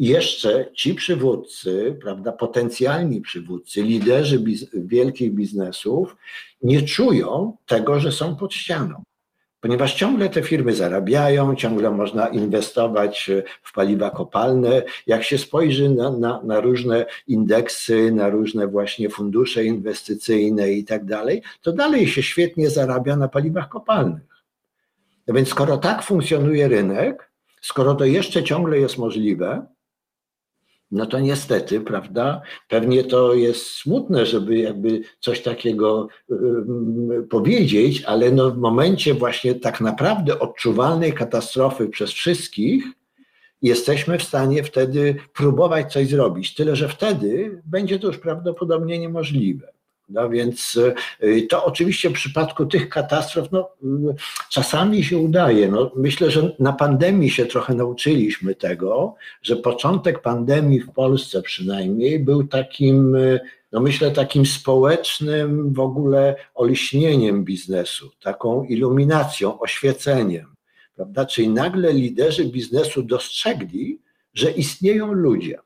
[0.00, 6.16] Jeszcze ci przywódcy, prawda, potencjalni przywódcy, liderzy biz wielkich biznesów
[6.62, 9.02] nie czują tego, że są pod ścianą.
[9.60, 13.30] Ponieważ ciągle te firmy zarabiają, ciągle można inwestować
[13.62, 14.82] w paliwa kopalne.
[15.06, 21.04] Jak się spojrzy na, na, na różne indeksy, na różne właśnie fundusze inwestycyjne i tak
[21.04, 24.44] dalej, to dalej się świetnie zarabia na paliwach kopalnych.
[25.26, 29.66] No więc skoro tak funkcjonuje rynek, skoro to jeszcze ciągle jest możliwe,
[30.90, 36.08] no to niestety, prawda, pewnie to jest smutne, żeby jakby coś takiego
[37.30, 42.84] powiedzieć, ale no w momencie właśnie tak naprawdę odczuwalnej katastrofy przez wszystkich,
[43.62, 46.54] jesteśmy w stanie wtedy próbować coś zrobić.
[46.54, 49.72] Tyle, że wtedy będzie to już prawdopodobnie niemożliwe.
[50.10, 50.78] No więc
[51.22, 54.14] y, to oczywiście w przypadku tych katastrof no, y,
[54.50, 55.68] czasami się udaje.
[55.68, 62.18] No, myślę, że na pandemii się trochę nauczyliśmy tego, że początek pandemii w Polsce przynajmniej
[62.18, 63.40] był takim, y,
[63.72, 70.46] no myślę, takim społecznym w ogóle oliśnieniem biznesu, taką iluminacją, oświeceniem.
[70.96, 71.26] Prawda?
[71.26, 74.00] Czyli nagle liderzy biznesu dostrzegli,
[74.34, 75.58] że istnieją ludzie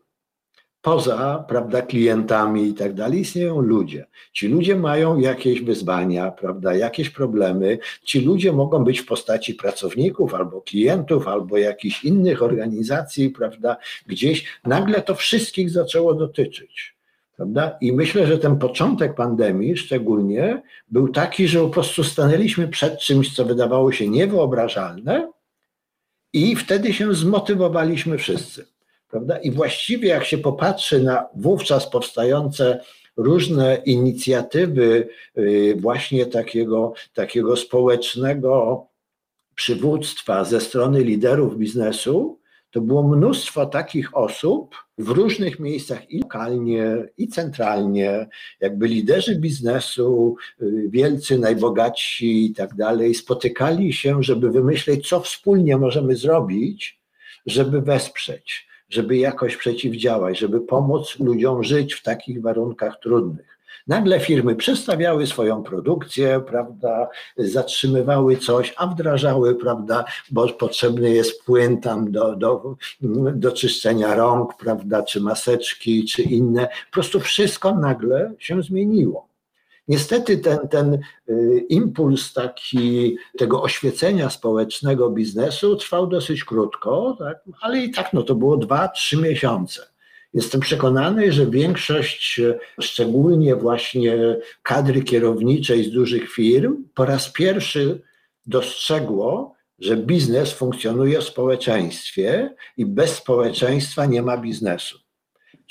[0.85, 4.07] poza prawda, klientami i tak dalej, istnieją ludzie.
[4.33, 7.79] Ci ludzie mają jakieś wyzwania, prawda, jakieś problemy.
[8.05, 13.77] Ci ludzie mogą być w postaci pracowników albo klientów, albo jakichś innych organizacji, prawda,
[14.07, 14.45] gdzieś.
[14.65, 16.97] Nagle to wszystkich zaczęło dotyczyć.
[17.37, 17.77] Prawda?
[17.81, 23.35] I myślę, że ten początek pandemii szczególnie był taki, że po prostu stanęliśmy przed czymś,
[23.35, 25.33] co wydawało się niewyobrażalne,
[26.33, 28.74] i wtedy się zmotywowaliśmy wszyscy.
[29.15, 29.39] Prawda?
[29.39, 32.81] I właściwie, jak się popatrzy na wówczas powstające
[33.17, 35.09] różne inicjatywy,
[35.39, 38.87] y, właśnie takiego, takiego społecznego
[39.55, 42.39] przywództwa ze strony liderów biznesu,
[42.71, 48.27] to było mnóstwo takich osób w różnych miejscach i lokalnie, i centralnie,
[48.61, 55.77] jakby liderzy biznesu, y, wielcy, najbogatsi i tak dalej, spotykali się, żeby wymyśleć, co wspólnie
[55.77, 57.01] możemy zrobić,
[57.47, 63.55] żeby wesprzeć żeby jakoś przeciwdziałać, żeby pomóc ludziom żyć w takich warunkach trudnych.
[63.87, 71.81] Nagle firmy przestawiały swoją produkcję, prawda, zatrzymywały coś, a wdrażały, prawda, bo potrzebny jest płyn
[71.81, 72.77] tam do, do,
[73.35, 76.67] do czyszczenia rąk, prawda, czy maseczki, czy inne.
[76.67, 79.34] Po prostu wszystko nagle się zmieniło.
[79.89, 87.39] Niestety ten, ten y, impuls taki tego oświecenia społecznego biznesu trwał dosyć krótko, tak?
[87.61, 89.95] ale i tak no, to było dwa, trzy miesiące.
[90.35, 92.41] Jestem przekonany, że większość,
[92.81, 98.03] szczególnie właśnie kadry kierowniczej z dużych firm, po raz pierwszy
[98.47, 105.04] dostrzegło, że biznes funkcjonuje w społeczeństwie i bez społeczeństwa nie ma biznesu.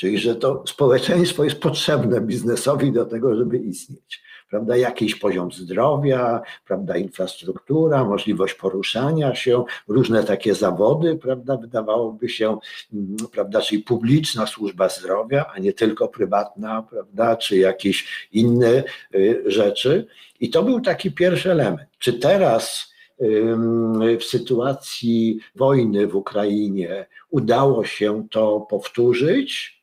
[0.03, 4.23] Czyli, że to społeczeństwo jest potrzebne biznesowi do tego, żeby istnieć.
[4.49, 12.57] Prawda, jakiś poziom zdrowia, prawda, infrastruktura, możliwość poruszania się, różne takie zawody, prawda, wydawałoby się,
[12.93, 18.83] mm, prawda, czyli publiczna służba zdrowia, a nie tylko prywatna, prawda, czy jakieś inne
[19.15, 20.07] y, rzeczy.
[20.39, 21.89] I to był taki pierwszy element.
[21.99, 22.93] Czy teraz
[24.19, 29.82] w sytuacji wojny w Ukrainie udało się to powtórzyć?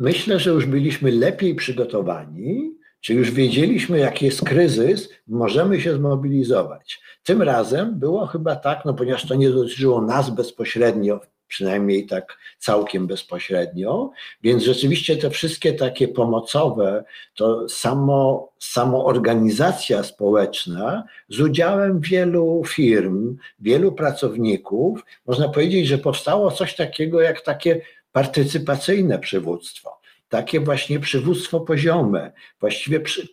[0.00, 7.00] Myślę, że już byliśmy lepiej przygotowani, czy już wiedzieliśmy, jaki jest kryzys, możemy się zmobilizować.
[7.22, 13.06] Tym razem było chyba tak, no ponieważ to nie dotyczyło nas bezpośrednio, przynajmniej tak całkiem
[13.06, 14.10] bezpośrednio,
[14.42, 23.36] więc rzeczywiście te wszystkie takie pomocowe, to samo, samo organizacja społeczna z udziałem wielu firm,
[23.58, 27.80] wielu pracowników, można powiedzieć, że powstało coś takiego jak takie
[28.12, 33.28] partycypacyjne przywództwo, takie właśnie przywództwo poziome, właściwie przy,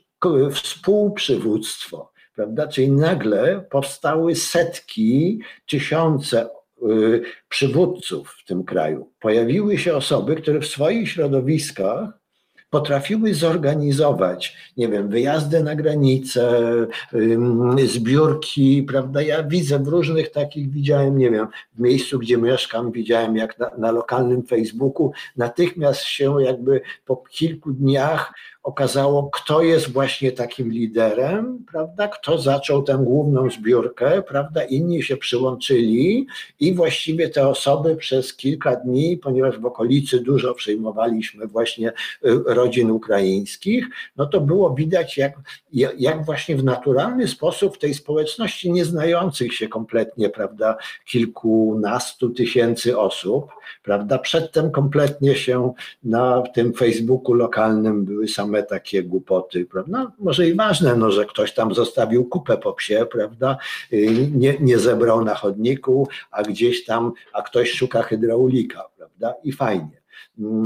[0.52, 2.68] współprzywództwo, prawda?
[2.68, 6.50] Czyli nagle powstały setki, tysiące
[6.90, 9.12] y, przywódców w tym kraju.
[9.20, 12.10] Pojawiły się osoby, które w swoich środowiskach
[12.70, 16.62] potrafiły zorganizować, nie wiem, wyjazdy na granicę,
[17.86, 19.22] zbiórki, prawda?
[19.22, 23.72] Ja widzę w różnych takich, widziałem, nie wiem, w miejscu, gdzie mieszkam, widziałem jak na,
[23.78, 28.34] na lokalnym Facebooku, natychmiast się jakby po kilku dniach
[28.68, 32.08] okazało, kto jest właśnie takim liderem, prawda?
[32.08, 34.64] Kto zaczął tę główną zbiórkę, prawda?
[34.64, 36.28] Inni się przyłączyli
[36.60, 41.94] i właściwie te osoby przez kilka dni, ponieważ w okolicy dużo przyjmowaliśmy właśnie y,
[42.46, 43.86] rodzin ukraińskich,
[44.18, 45.34] no to było widać, jak,
[45.98, 53.46] jak właśnie w naturalny sposób w tej społeczności nieznających się kompletnie, prawda, kilkunastu tysięcy osób,
[53.84, 60.04] prawda, przedtem kompletnie się na tym Facebooku lokalnym były same same takie głupoty, prawda?
[60.04, 63.58] No, może i ważne, no, że ktoś tam zostawił kupę po psie, prawda?
[63.94, 69.34] Y, nie, nie zebrał na chodniku, a gdzieś tam, a ktoś szuka hydraulika, prawda?
[69.44, 70.02] I fajnie.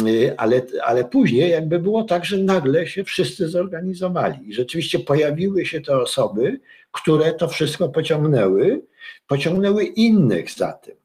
[0.07, 5.65] Y, ale, ale później jakby było tak, że nagle się wszyscy zorganizowali i rzeczywiście pojawiły
[5.65, 6.59] się te osoby,
[6.91, 8.81] które to wszystko pociągnęły,
[9.27, 11.00] pociągnęły innych za tym.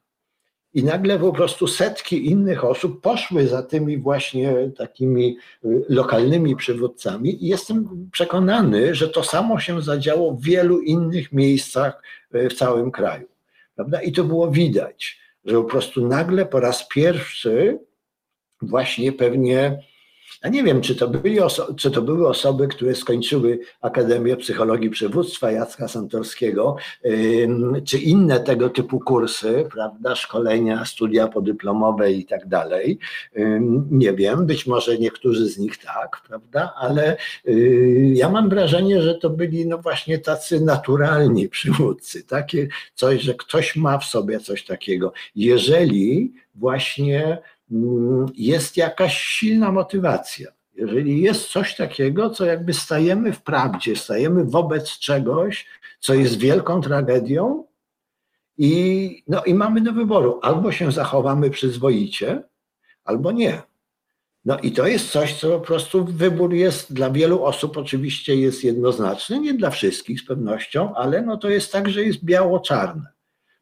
[0.77, 7.45] I nagle po prostu setki innych osób poszły za tymi właśnie takimi y, lokalnymi przywódcami,
[7.45, 12.03] i jestem przekonany, że to samo się zadziało w wielu innych miejscach
[12.35, 13.27] y, w całym kraju.
[13.74, 14.03] Prawda?
[14.03, 17.79] I to było widać, że po prostu nagle po raz pierwszy
[18.62, 19.83] właśnie pewnie
[20.45, 21.39] ja nie wiem, czy to, byli
[21.77, 26.77] czy to były osoby, które skończyły Akademię Psychologii Przywództwa Jacka Santorskiego,
[27.85, 32.99] czy inne tego typu kursy, prawda, szkolenia, studia podyplomowe i tak dalej.
[33.91, 37.16] Nie wiem, być może niektórzy z nich tak, prawda, ale
[37.49, 43.35] y, ja mam wrażenie, że to byli no właśnie tacy naturalni przywódcy, takie coś, że
[43.35, 45.12] ktoś ma w sobie coś takiego.
[45.37, 47.39] Jeżeli właśnie
[48.35, 50.53] jest jakaś silna motywacja.
[50.75, 55.67] Jeżeli jest coś takiego, co jakby stajemy w prawdzie, stajemy wobec czegoś,
[56.01, 57.64] co jest wielką tragedią,
[58.59, 62.43] i, no, i mamy do wyboru: albo się zachowamy przyzwoicie,
[63.05, 63.62] albo nie.
[64.45, 68.64] No i to jest coś, co po prostu wybór jest dla wielu osób oczywiście jest
[68.64, 73.07] jednoznaczny, nie dla wszystkich z pewnością, ale no to jest tak, że jest biało-czarne.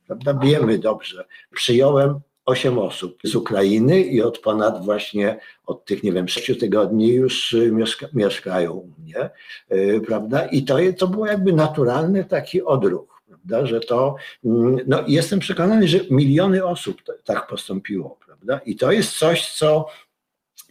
[0.06, 0.34] Prawda?
[0.34, 1.24] Wiemy dobrze.
[1.54, 7.08] Przyjąłem osiem osób z Ukrainy i od ponad właśnie, od tych, nie wiem, sześciu tygodni
[7.08, 9.30] już y, mieszka, mieszkają u mnie,
[9.70, 10.46] yy, prawda?
[10.46, 13.66] I to, to był jakby naturalny taki odruch, prawda?
[13.66, 18.60] Że to, yy, no jestem przekonany, że miliony osób tak postąpiło, prawda?
[18.66, 19.86] I to jest coś, co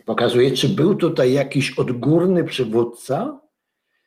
[0.06, 3.43] pokazuje, czy był tutaj jakiś odgórny przywódca,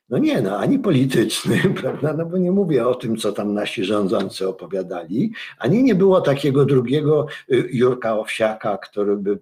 [0.08, 2.12] no nie, no ani polityczny, prawda?
[2.12, 6.64] No bo nie mówię o tym, co tam nasi rządzący opowiadali, ani nie było takiego
[6.64, 9.38] drugiego y, Jurka Owsiaka, który by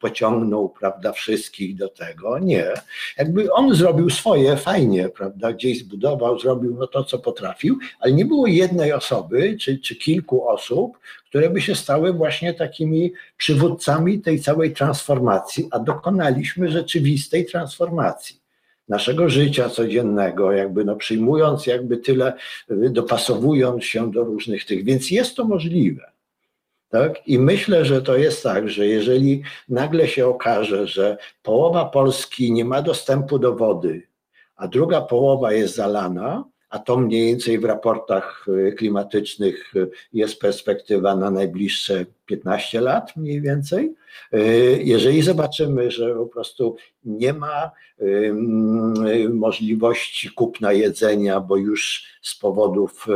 [0.00, 2.38] pociągnął, prawda, wszystkich do tego.
[2.38, 2.66] Nie.
[3.18, 8.24] Jakby on zrobił swoje fajnie, prawda, gdzieś zbudował, zrobił no to, co potrafił, ale nie
[8.24, 10.98] było jednej osoby, czy, czy kilku osób,
[11.28, 18.37] które by się stały właśnie takimi przywódcami tej całej transformacji, a dokonaliśmy rzeczywistej transformacji
[18.88, 22.32] naszego życia codziennego, jakby no przyjmując jakby tyle,
[22.70, 26.12] y, dopasowując się do różnych tych, więc jest to możliwe.
[26.88, 27.28] Tak?
[27.28, 32.64] I myślę, że to jest tak, że jeżeli nagle się okaże, że połowa Polski nie
[32.64, 34.02] ma dostępu do wody,
[34.56, 40.40] a druga połowa jest zalana, a to mniej więcej w raportach y, klimatycznych y, jest
[40.40, 43.94] perspektywa na najbliższe 15 lat mniej więcej.
[44.34, 47.70] Y, jeżeli zobaczymy, że po prostu nie ma
[49.30, 53.06] możliwości kupna jedzenia, bo już z powodów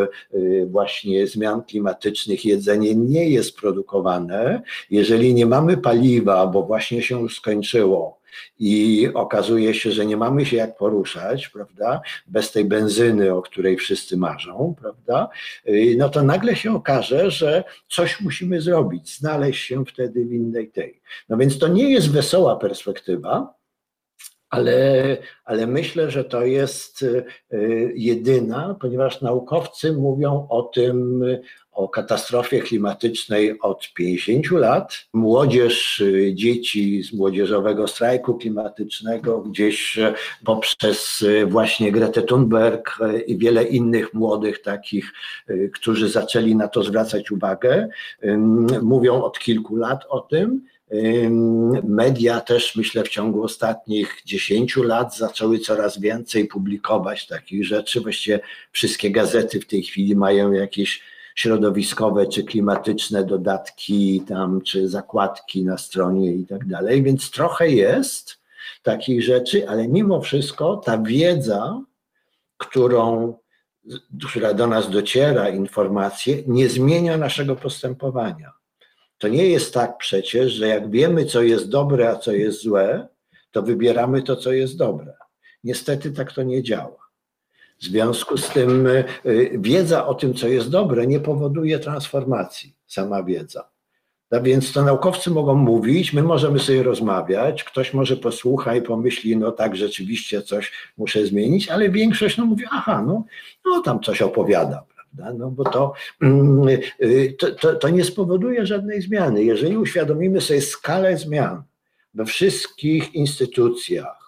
[0.67, 8.22] właśnie zmian klimatycznych jedzenie nie jest produkowane, jeżeli nie mamy paliwa, bo właśnie się skończyło,
[8.59, 13.77] i okazuje się, że nie mamy się jak poruszać, prawda, bez tej benzyny, o której
[13.77, 15.29] wszyscy marzą, prawda,
[15.69, 20.71] y, no to nagle się okaże, że coś musimy zrobić, znaleźć się wtedy w innej
[20.71, 21.01] tej.
[21.29, 23.55] No więc to nie jest wesoła perspektywa,
[24.51, 27.25] ale, ale myślę, że to jest y,
[27.95, 31.25] jedyna, ponieważ naukowcy mówią o tym,
[31.73, 34.95] o katastrofie klimatycznej od 50 lat.
[35.13, 40.15] Młodzież, y, dzieci z młodzieżowego strajku klimatycznego gdzieś y,
[40.45, 45.13] poprzez właśnie Gretę Thunberg i wiele innych młodych takich,
[45.75, 47.89] którzy zaczęli na to zwracać uwagę,
[48.83, 50.63] mówią od kilku lat o tym.
[51.85, 58.01] Media też, myślę, w ciągu ostatnich 10 lat zaczęły coraz więcej publikować takich rzeczy.
[58.01, 58.41] Właściwie
[58.73, 61.03] wszystkie gazety w tej chwili mają jakieś
[61.35, 68.39] środowiskowe czy klimatyczne dodatki tam, czy zakładki na stronie i tak dalej, więc trochę jest
[68.83, 71.81] takich rzeczy, ale mimo wszystko ta wiedza,
[72.57, 73.35] którą,
[74.29, 78.53] która do nas dociera, informacje, nie zmienia naszego postępowania.
[79.19, 83.09] To nie jest tak przecież, że jak wiemy, co jest dobre, a co jest złe,
[83.51, 85.15] to wybieramy to, co jest dobre.
[85.65, 87.02] Niestety tak to nie działa.
[87.83, 89.05] W związku z tym y,
[89.55, 93.69] wiedza o tym, co jest dobre, nie powoduje transformacji, sama wiedza.
[94.31, 99.37] No więc to naukowcy mogą mówić, my możemy sobie rozmawiać, ktoś może posłucha i pomyśli,
[99.37, 103.25] no tak, rzeczywiście coś muszę zmienić, ale większość no mówi, aha, no,
[103.65, 105.39] no tam coś opowiada, prawda?
[105.39, 106.69] No bo to, mm,
[107.03, 109.45] y, to, to, to nie spowoduje żadnej zmiany.
[109.45, 111.63] Jeżeli uświadomimy sobie skalę zmian
[112.15, 114.22] we wszystkich instytucjach,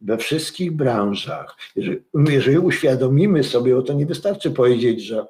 [0.00, 5.26] we wszystkich branżach, jeżeli, jeżeli uświadomimy sobie, bo to nie wystarczy powiedzieć, że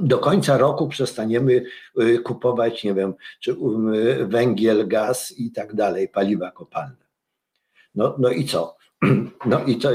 [0.00, 1.64] do końca roku przestaniemy
[2.00, 7.08] y, kupować, nie wiem, czy y, węgiel, gaz i tak dalej, paliwa kopalne.
[7.94, 8.76] No, no i co?
[9.46, 9.90] No i to,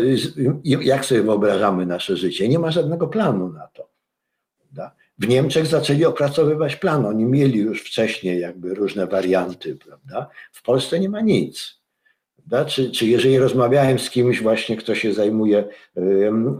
[0.63, 2.49] jak sobie wyobrażamy nasze życie?
[2.49, 3.93] Nie ma żadnego planu na to.
[5.19, 7.05] W Niemczech zaczęli opracowywać plan.
[7.05, 10.29] Oni mieli już wcześniej jakby różne warianty, prawda?
[10.51, 11.82] W Polsce nie ma nic.
[12.67, 15.65] Czy, czy jeżeli rozmawiałem z kimś właśnie, kto się zajmuje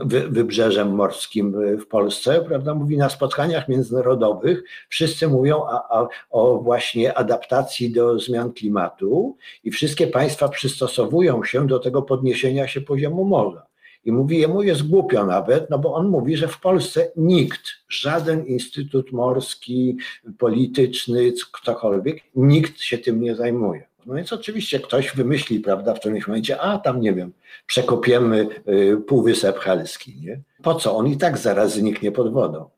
[0.06, 6.58] wy, wybrzeżem morskim w Polsce, prawda, mówi na spotkaniach międzynarodowych, wszyscy mówią a, a, o
[6.58, 13.26] właśnie adaptacji do zmian klimatu i wszystkie państwa przystosowują się do tego podniesienia się poziomu
[13.26, 13.66] morza.
[14.06, 18.46] I mówi, jemu jest głupio nawet, no bo on mówi, że w Polsce nikt, żaden
[18.46, 19.98] instytut morski,
[20.38, 23.93] polityczny, ktokolwiek, nikt się tym nie zajmuje.
[24.06, 27.34] No więc oczywiście ktoś wymyśli, prawda, w którymś momencie, a tam nie wiem,
[27.66, 30.42] przekopiemy y, Półwysep Helski, nie?
[30.64, 30.96] Po co?
[30.98, 32.70] On i tak zaraz zniknie pod wodą.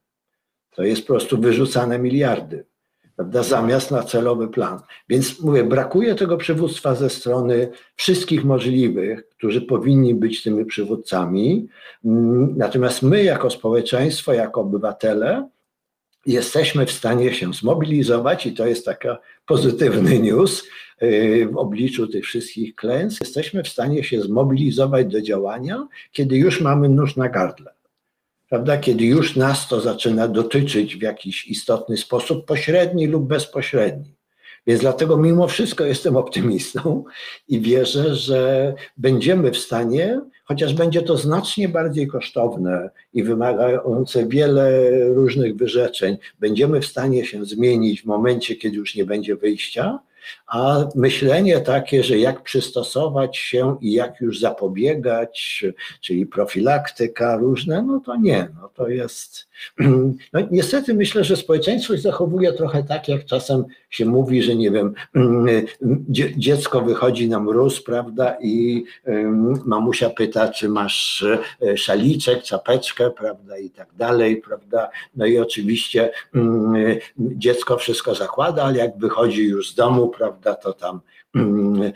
[0.72, 2.66] To jest po prostu wyrzucane miliardy,
[3.16, 4.80] prawda, zamiast na celowy plan.
[5.10, 11.68] Więc mówię, brakuje tego przywództwa ze strony wszystkich możliwych, którzy powinni być tymi przywódcami.
[12.06, 15.50] Mm, natomiast my, jako społeczeństwo, jako obywatele,
[16.26, 20.64] jesteśmy w stanie się zmobilizować i to jest taka pozytywny news
[21.04, 23.22] y, w obliczu tych wszystkich klęsk.
[23.22, 27.74] Jesteśmy w stanie się zmobilizować do działania, kiedy już mamy nóż na gardle.
[28.50, 28.78] Prawda?
[28.78, 34.15] Kiedy już nas to zaczyna dotyczyć w jakiś istotny sposób, pośredni lub bezpośredni.
[34.68, 37.04] Więc dlatego mimo wszystko jestem optymistą
[37.48, 44.90] i wierzę, że będziemy w stanie, chociaż będzie to znacznie bardziej kosztowne i wymagające wiele
[45.14, 50.00] różnych wyrzeczeń, będziemy w stanie się zmienić w momencie, kiedy już nie będzie wyjścia,
[50.48, 55.66] a myślenie takie, że jak przystosować się i jak już zapobiegać,
[56.02, 59.48] czyli profilaktyka różne, no to nie, no to jest.
[60.34, 64.72] No niestety myślę, że społeczeństwo się zachowuje trochę tak, jak czasem się mówi, że nie
[64.72, 64.94] wiem,
[66.38, 68.84] dziecko wychodzi na mróz, prawda, i
[69.66, 71.26] mamusia pyta, czy masz
[71.62, 74.90] e, szaliczek, czapeczkę, prawda, i tak dalej, prawda.
[75.16, 76.12] No i oczywiście
[77.18, 81.02] dziecko wszystko zakłada, ale jak wychodzi już z domu, prawda, to tam
[81.36, 81.92] mm,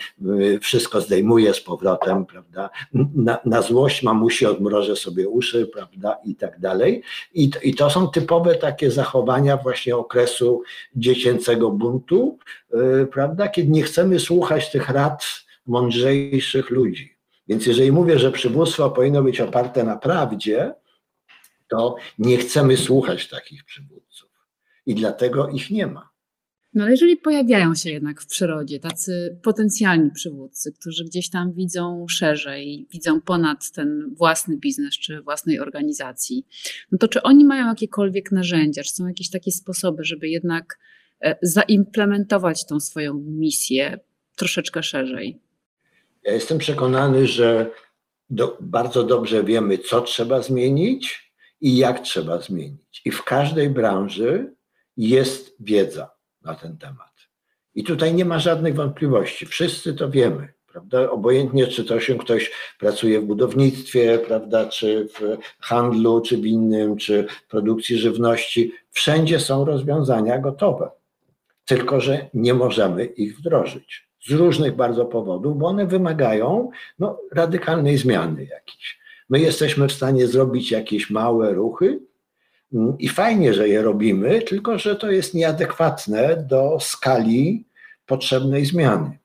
[0.62, 2.70] wszystko zdejmuje z powrotem, prawda,
[3.16, 7.04] na, na złość mamusi odmrożę sobie uszy, prawda, i tak dalej.
[7.34, 10.64] I, I to są typowe takie zachowania właśnie okresu
[10.96, 12.38] dziecięcego buntu,
[12.74, 15.26] yy, prawda, kiedy nie chcemy słuchać tych rad
[15.66, 17.16] mądrzejszych ludzi.
[17.48, 20.74] Więc jeżeli mówię, że przywództwo powinno być oparte na prawdzie,
[21.68, 24.30] to nie chcemy słuchać takich przywódców.
[24.86, 26.10] I dlatego ich nie ma.
[26.74, 32.06] No ale jeżeli pojawiają się jednak w przyrodzie tacy potencjalni przywódcy, którzy gdzieś tam widzą
[32.10, 36.46] szerzej, widzą ponad ten własny biznes czy własnej organizacji,
[36.92, 40.80] no to czy oni mają jakiekolwiek narzędzia, czy są jakieś takie sposoby, żeby jednak
[41.22, 44.00] e, zaimplementować tą swoją misję
[44.36, 45.42] troszeczkę szerzej?
[46.24, 47.72] Ja jestem przekonany, że
[48.30, 53.02] do, bardzo dobrze wiemy, co trzeba zmienić i jak trzeba zmienić.
[53.06, 54.56] I w każdej branży
[54.98, 56.19] jest wiedza
[56.50, 57.14] na ten temat.
[57.76, 59.46] I tutaj nie ma żadnych wątpliwości.
[59.46, 60.54] Wszyscy to wiemy.
[60.68, 61.12] Prawda?
[61.12, 66.98] Obojętnie, czy to się ktoś pracuje w budownictwie, prawda, czy w handlu, czy w innym,
[66.98, 70.92] czy produkcji żywności, wszędzie są rozwiązania gotowe.
[71.66, 74.10] Tylko, że nie możemy ich wdrożyć.
[74.28, 76.70] Z różnych bardzo powodów, bo one wymagają
[77.00, 79.00] no, radykalnej zmiany jakiejś.
[79.30, 82.00] My jesteśmy w stanie zrobić jakieś małe ruchy,
[83.00, 87.66] i fajnie, że je robimy, tylko że to jest nieadekwatne do skali
[88.06, 89.18] potrzebnej zmiany.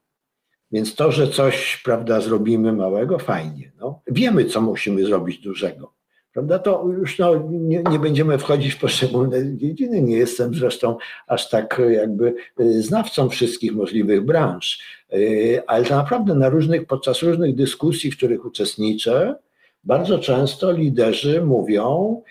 [0.72, 3.72] Więc to, że coś prawda, zrobimy małego, fajnie.
[3.80, 4.01] No.
[4.07, 5.92] Wiemy, co musimy zrobić dużego.
[6.32, 6.59] Prawda?
[6.59, 10.03] To już no, nie, nie będziemy wchodzić w poszczególne dziedziny.
[10.03, 14.82] Nie jestem zresztą aż tak jakby y, znawcą wszystkich możliwych branż,
[15.12, 19.36] y, ale naprawdę na różnych, podczas różnych dyskusji, w których uczestniczę,
[19.84, 22.22] bardzo często liderzy mówią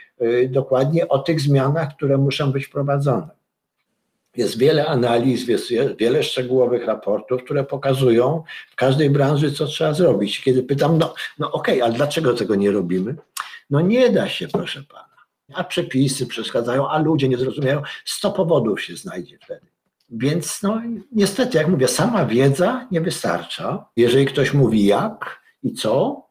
[0.49, 3.29] dokładnie o tych zmianach, które muszą być wprowadzone.
[4.37, 5.69] Jest wiele analiz, jest
[5.99, 10.41] wiele szczegółowych raportów, które pokazują w każdej branży, co trzeba zrobić.
[10.41, 13.15] Kiedy pytam, no, no okej, okay, ale dlaczego tego nie robimy?
[13.69, 15.13] No nie da się, proszę pana.
[15.53, 17.81] A przepisy przeszkadzają, a ludzie nie zrozumieją.
[18.05, 19.67] Sto powodów się znajdzie wtedy.
[20.09, 23.85] Więc no niestety, jak mówię, sama wiedza nie wystarcza.
[23.97, 26.25] Jeżeli ktoś mówi jak i co,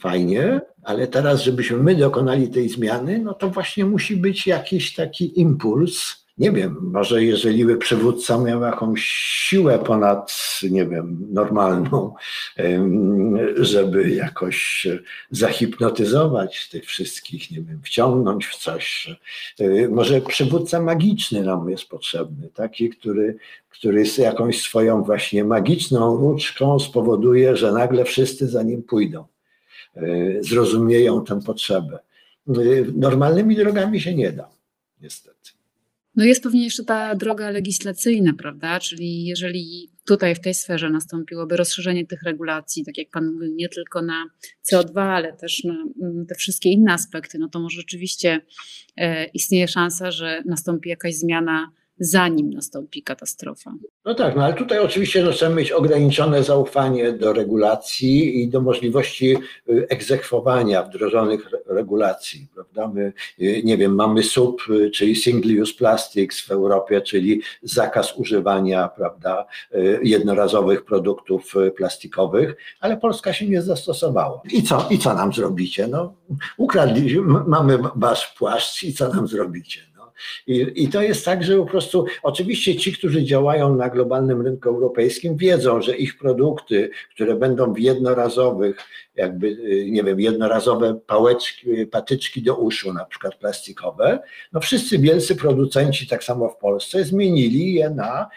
[0.00, 5.40] fajnie, ale teraz, żebyśmy my dokonali tej zmiany, no to właśnie musi być jakiś taki
[5.40, 6.22] impuls.
[6.38, 9.04] Nie wiem, może jeżeli by przywódca miał jakąś
[9.48, 10.34] siłę ponad,
[10.70, 12.14] nie wiem, normalną,
[13.56, 14.86] żeby jakoś
[15.30, 19.10] zahipnotyzować tych wszystkich, nie wiem, wciągnąć w coś.
[19.90, 23.36] Może przywódca magiczny nam jest potrzebny, taki, który,
[23.70, 29.24] który z jakąś swoją właśnie magiczną ruczką spowoduje, że nagle wszyscy za nim pójdą.
[29.96, 31.98] E, zrozumieją tę potrzebę.
[32.48, 32.52] E,
[32.94, 34.50] normalnymi drogami się nie da.
[35.00, 35.50] niestety.
[36.16, 38.80] No jest pewnie jeszcze ta droga legislacyjna, prawda?
[38.80, 43.68] Czyli jeżeli tutaj w tej sferze nastąpiłoby rozszerzenie tych regulacji, tak jak Pan mówił, nie
[43.68, 44.24] tylko na
[44.72, 48.40] CO2, ale też na mm, te wszystkie inne aspekty, no to może rzeczywiście
[48.96, 53.72] e, istnieje szansa, że nastąpi jakaś zmiana zanim nastąpi katastrofa.
[54.04, 59.36] No tak, no ale tutaj oczywiście trzeba mieć ograniczone zaufanie do regulacji i do możliwości
[59.68, 62.88] y, egzekwowania wdrożonych regulacji, prawda?
[62.88, 68.16] My, y, nie wiem, mamy SUP, y, czyli Single Use Plastics w Europie, czyli zakaz
[68.16, 69.46] używania, prawda,
[70.02, 74.42] jednorazowych produktów plastikowych, ale Polska się nie zastosowała.
[74.52, 75.88] I co, i co nam zrobicie?
[75.88, 76.14] No,
[76.56, 79.91] ukradli, mamy wasz płaszcz i co nam zrobicie?
[80.46, 84.68] I, I to jest tak, że po prostu oczywiście ci, którzy działają na globalnym rynku
[84.68, 88.76] europejskim, wiedzą, że ich produkty, które będą w jednorazowych,
[89.16, 95.36] jakby, y, nie wiem, jednorazowe pałeczki, patyczki do uszu, na przykład plastikowe, no wszyscy wielcy
[95.36, 98.28] producenci, tak samo w Polsce, zmienili je na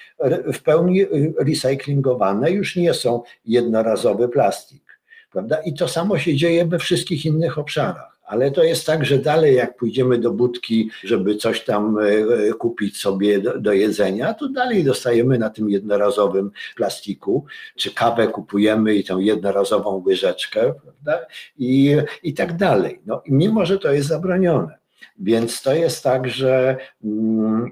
[0.53, 4.99] w pełni y, recyklingowane, już nie są jednorazowy plastik.
[5.31, 5.57] Prawda?
[5.57, 8.14] I to samo się dzieje we wszystkich innych obszarach.
[8.25, 12.53] Ale to jest tak, że dalej jak pójdziemy do budki, żeby coś tam e, e,
[12.53, 17.45] kupić sobie do, do, jedzenia, to dalej dostajemy na tym jednorazowym plastiku,
[17.75, 21.25] czy kawę kupujemy i tą jednorazową łyżeczkę, prawda?
[21.57, 23.01] I, i tak dalej.
[23.05, 24.77] No, mimo, że to jest zabronione.
[25.19, 27.71] Więc to jest tak, że mm,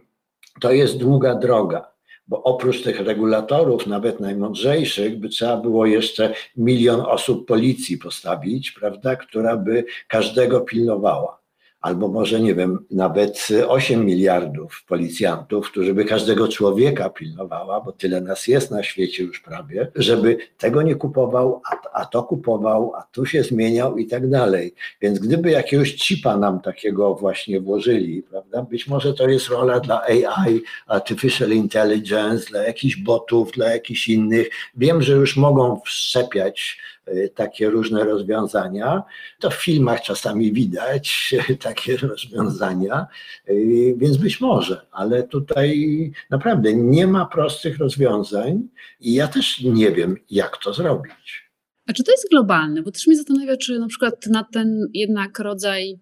[0.59, 1.92] to jest długa droga
[2.27, 9.15] bo oprócz tych regulatorów, nawet najmądrzejszych, by trzeba było jeszcze milion osób policji postawić, prawda,
[9.15, 11.42] która by każdego pilnowała
[11.83, 18.21] albo może nie wiem, nawet 8 miliardów policjantów, którzy by każdego człowieka pilnowała, bo tyle
[18.21, 23.03] nas jest na świecie już prawie, żeby tego nie kupował, a, a to kupował, a
[23.11, 24.73] tu się zmieniał i tak dalej.
[25.01, 30.03] Więc gdyby jakiegoś chipa nam takiego właśnie włożyli, prawda, być może to jest rola dla
[30.03, 34.49] AI, Artificial Intelligence, dla jakichś botów, dla jakichś innych.
[34.75, 36.77] Wiem, że już mogą wszczepiać
[37.35, 39.03] takie różne rozwiązania.
[39.39, 43.07] To w filmach czasami widać takie rozwiązania,
[43.49, 48.67] y, więc być może, ale tutaj naprawdę nie ma prostych rozwiązań
[48.99, 51.43] i ja też nie wiem, jak to zrobić.
[51.87, 52.81] A czy to jest globalne?
[52.81, 55.99] Bo też mnie zastanawia, czy na przykład na ten jednak rodzaj,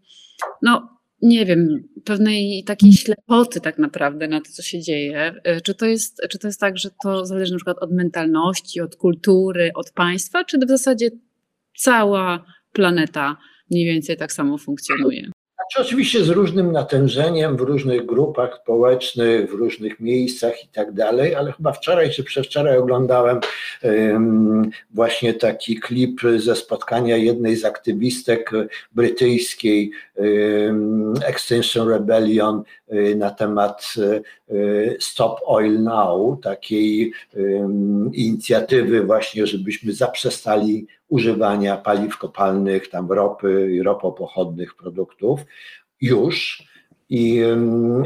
[0.61, 0.90] no
[1.21, 5.33] nie wiem, pewnej takiej ślepoty tak naprawdę na to, co się dzieje.
[5.43, 8.81] E, czy to jest, czy to jest tak, że to zależy na przykład od mentalności,
[8.81, 11.09] od kultury, od państwa, czy w zasadzie
[11.77, 13.37] cała planeta
[13.71, 15.31] mniej więcej tak samo funkcjonuje?
[15.71, 21.35] Znaczy oczywiście z różnym natężeniem w różnych grupach społecznych, w różnych miejscach i tak dalej,
[21.35, 23.39] ale chyba wczoraj czy przedwczoraj oglądałem
[24.93, 28.51] właśnie taki klip ze spotkania jednej z aktywistek
[28.91, 29.91] brytyjskiej
[31.25, 33.93] Extinction Rebellion um, na temat
[34.99, 37.13] Stop Oil Now, takiej
[38.13, 45.39] inicjatywy właśnie, żebyśmy zaprzestali używania paliw kopalnych, tam ropy i ropopochodnych produktów
[46.01, 46.63] już.
[47.13, 47.41] I,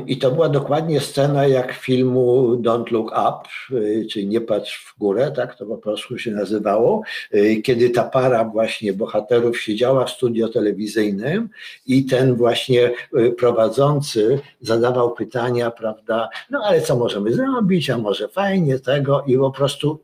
[0.08, 4.99] I to była dokładnie scena jak filmu Don't Look Up, y, czyli Nie patrz w
[4.99, 7.01] górę, tak to po polsku się nazywało,
[7.34, 11.49] y, kiedy ta para właśnie bohaterów siedziała w studio telewizyjnym
[11.88, 18.28] i ten właśnie y, prowadzący zadawał pytania, prawda, no ale co możemy zrobić, a może
[18.28, 19.99] fajnie tego i po prostu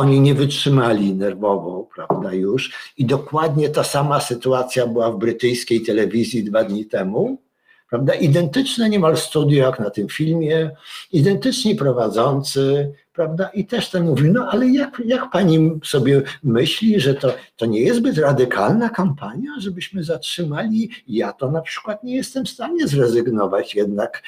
[0.00, 2.92] oni nie wytrzymali nerwowo, prawda, już.
[2.96, 7.38] I dokładnie ta sama sytuacja była w brytyjskiej telewizji dwa dni temu,
[7.90, 10.70] prawda, identyczne niemal studio jak na tym filmie,
[11.12, 13.50] identyczni prowadzący, prawda?
[13.54, 17.80] I też ten mówi, no ale jak, jak pani sobie myśli, że to, to nie
[17.80, 20.90] jest zbyt radykalna kampania, żebyśmy zatrzymali?
[21.08, 24.22] Ja to na przykład nie jestem w stanie zrezygnować jednak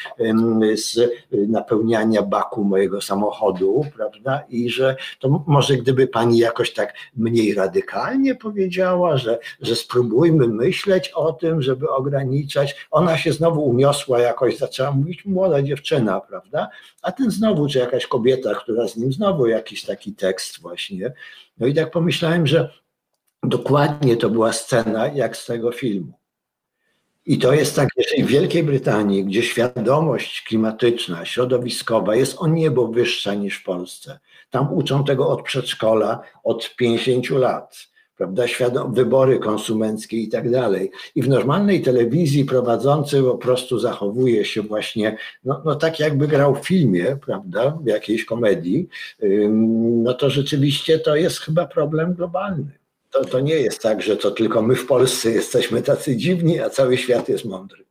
[0.75, 0.99] z
[1.31, 4.43] napełniania baku mojego samochodu, prawda?
[4.49, 11.11] I że to może gdyby pani jakoś tak mniej radykalnie powiedziała, że, że spróbujmy myśleć
[11.15, 12.87] o tym, żeby ograniczać.
[12.91, 16.69] Ona się znowu uniosła jakoś, zaczęła mówić młoda dziewczyna, prawda?
[17.03, 21.13] A ten znowu, czy jakaś kobieta, która z nim znowu jakiś taki tekst właśnie.
[21.59, 22.73] No i tak pomyślałem, że
[23.43, 26.13] dokładnie to była scena jak z tego filmu.
[27.27, 32.89] I to jest tak, jeżeli w Wielkiej Brytanii, gdzie świadomość klimatyczna, środowiskowa jest o niebo
[32.89, 34.19] wyższa niż w Polsce,
[34.51, 37.92] tam uczą tego od przedszkola, od 50 lat
[38.23, 40.91] prawda, świadom, wybory konsumenckie i tak dalej.
[41.15, 46.55] I w normalnej telewizji prowadzący po prostu zachowuje się właśnie, no, no tak jakby grał
[46.55, 48.89] w filmie, prawda, w jakiejś komedii,
[50.05, 52.71] no to rzeczywiście to jest chyba problem globalny.
[53.11, 56.71] To, to nie jest tak, że to tylko my w Polsce jesteśmy tacy dziwni, a
[56.71, 57.85] cały świat jest mądry.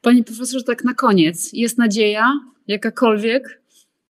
[0.00, 3.60] Panie profesorze, tak na koniec, jest nadzieja jakakolwiek?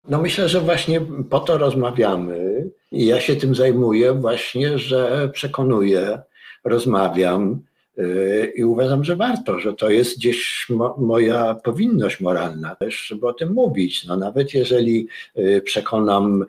[0.08, 2.49] No myślę, że właśnie po to rozmawiamy
[2.92, 6.18] i ja się tym zajmuję właśnie, że przekonuję,
[6.64, 7.60] rozmawiam
[7.96, 13.28] yy, i uważam, że warto, że to jest gdzieś mo moja powinność moralna też, żeby
[13.28, 14.06] o tym mówić.
[14.06, 16.44] No nawet jeżeli yy, przekonam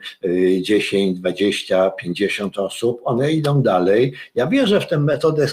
[0.62, 4.12] 10, 20, 50 osób, one idą dalej.
[4.34, 5.46] Ja wierzę w tę metodę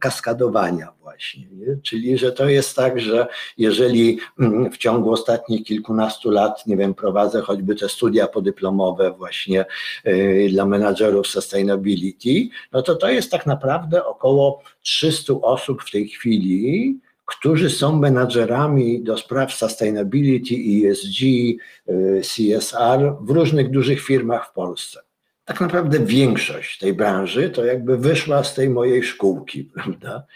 [0.00, 1.76] kaskadowania właśnie, nie?
[1.82, 3.26] czyli że to jest tak, że
[3.58, 9.64] jeżeli mm, w ciągu ostatnich kilkunastu lat, nie wiem, prowadzę choćby te studia podyplomowe właśnie
[10.04, 16.08] yy, dla menadżerów sustainability, no to to jest tak naprawdę około 300 osób w tej
[16.08, 24.52] chwili, którzy są menadżerami do spraw sustainability, ESG, yy, CSR w różnych dużych firmach w
[24.52, 25.09] Polsce
[25.50, 30.26] tak naprawdę większość tej branży to jakby wyszła z tej mojej szkółki, prawda?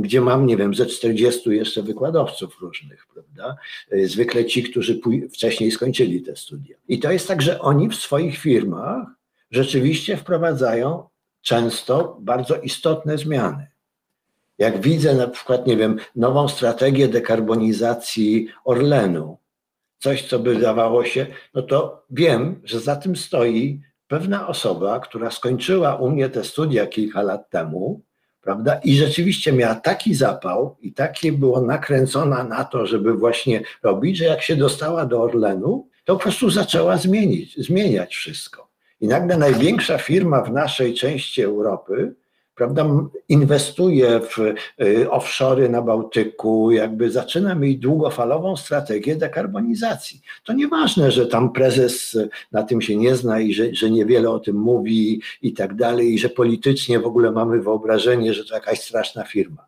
[0.00, 3.56] Gdzie mam, nie wiem, ze 40 jeszcze wykładowców różnych, prawda?
[4.04, 5.00] Zwykle ci, którzy
[5.32, 6.76] wcześniej skończyli te studia.
[6.88, 9.06] I to jest tak, że oni w swoich firmach
[9.50, 11.08] rzeczywiście wprowadzają
[11.40, 13.66] często bardzo istotne zmiany.
[14.58, 19.38] Jak widzę na przykład, nie wiem, nową strategię dekarbonizacji Orlenu,
[19.98, 23.80] coś, co by dawało się, no to wiem, że za tym stoi
[24.12, 28.00] pewna osoba, która skończyła u mnie te studia kilka lat temu,
[28.40, 34.16] prawda, i rzeczywiście miała taki zapał i takie było nakręcona na to, żeby właśnie robić,
[34.16, 38.68] że jak się dostała do Orlenu, to po prostu zaczęła zmienić, zmieniać wszystko.
[39.00, 42.14] I nagle największa firma w naszej części Europy
[42.62, 42.86] prawda,
[43.28, 44.38] inwestuje w
[44.82, 50.20] y, offshory na Bałtyku, jakby zaczyna mieć długofalową strategię dekarbonizacji.
[50.44, 52.18] To nieważne, że tam prezes
[52.52, 56.14] na tym się nie zna i że, że niewiele o tym mówi i tak dalej,
[56.14, 59.66] i że politycznie w ogóle mamy wyobrażenie, że to jakaś straszna firma.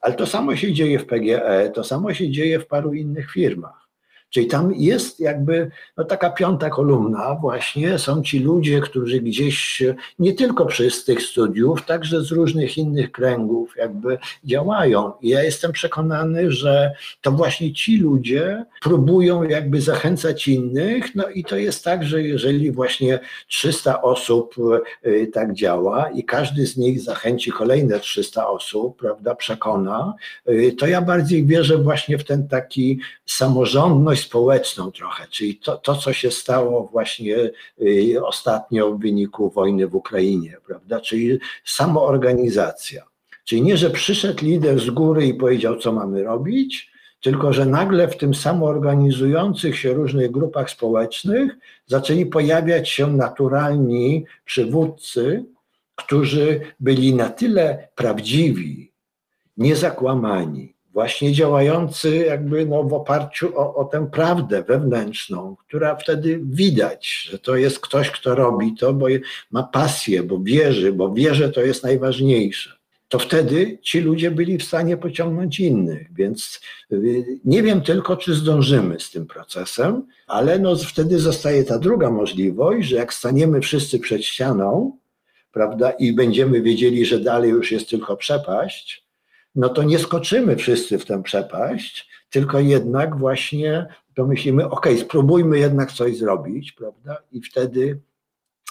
[0.00, 3.87] Ale to samo się dzieje w PGE, to samo się dzieje w paru innych firmach.
[4.30, 9.82] Czyli tam jest jakby no taka piąta kolumna, właśnie są ci ludzie, którzy gdzieś
[10.18, 15.12] nie tylko przez tych studiów, także z różnych innych kręgów jakby działają.
[15.20, 21.14] I ja jestem przekonany, że to właśnie ci ludzie próbują jakby zachęcać innych.
[21.14, 24.54] No i to jest tak, że jeżeli właśnie 300 osób
[25.06, 30.14] y, tak działa i każdy z nich zachęci kolejne 300 osób, prawda, przekona,
[30.48, 35.94] y, to ja bardziej wierzę właśnie w ten taki samorządność, społeczną trochę, czyli to, to,
[35.94, 37.50] co się stało właśnie
[37.82, 41.00] y, ostatnio w wyniku wojny w Ukrainie, prawda?
[41.00, 43.04] Czyli samoorganizacja.
[43.44, 46.90] Czyli nie, że przyszedł lider z góry i powiedział, co mamy robić,
[47.20, 51.56] tylko że nagle w tym samoorganizujących się różnych grupach społecznych
[51.86, 55.44] zaczęli pojawiać się naturalni przywódcy,
[55.94, 58.92] którzy byli na tyle prawdziwi,
[59.56, 67.28] niezakłamani, właśnie działający jakby no w oparciu o, o tę prawdę wewnętrzną, która wtedy widać,
[67.30, 69.06] że to jest ktoś, kto robi to, bo
[69.50, 72.78] ma pasję, bo wierzy, bo wie, że to jest najważniejsze.
[73.08, 76.60] To wtedy ci ludzie byli w stanie pociągnąć innych, więc
[76.92, 82.10] y, nie wiem tylko, czy zdążymy z tym procesem, ale no wtedy zostaje ta druga
[82.10, 84.98] możliwość, że jak staniemy wszyscy przed ścianą,
[85.52, 89.07] prawda, i będziemy wiedzieli, że dalej już jest tylko przepaść,
[89.58, 95.92] no to nie skoczymy wszyscy w tę przepaść, tylko jednak właśnie pomyślimy, ok, spróbujmy jednak
[95.92, 97.16] coś zrobić, prawda?
[97.32, 98.00] I wtedy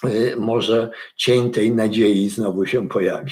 [0.05, 3.31] y, może cień tej nadziei znowu się pojawi.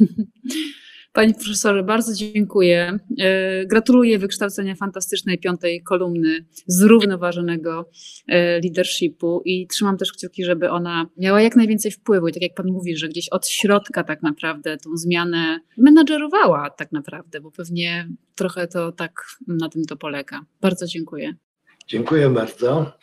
[1.18, 2.98] Panie profesorze, bardzo dziękuję.
[3.18, 7.90] E, gratuluję wykształcenia fantastycznej piątej kolumny zrównoważonego
[8.28, 12.28] e, leadershipu i trzymam też kciuki, żeby ona miała jak najwięcej wpływu.
[12.28, 16.92] I tak jak Pan mówi, że gdzieś od środka tak naprawdę tą zmianę menadżerowała tak
[16.92, 20.40] naprawdę, bo pewnie trochę to tak na tym to polega.
[20.60, 21.34] Bardzo dziękuję.
[21.88, 22.98] Dziękuję bardzo.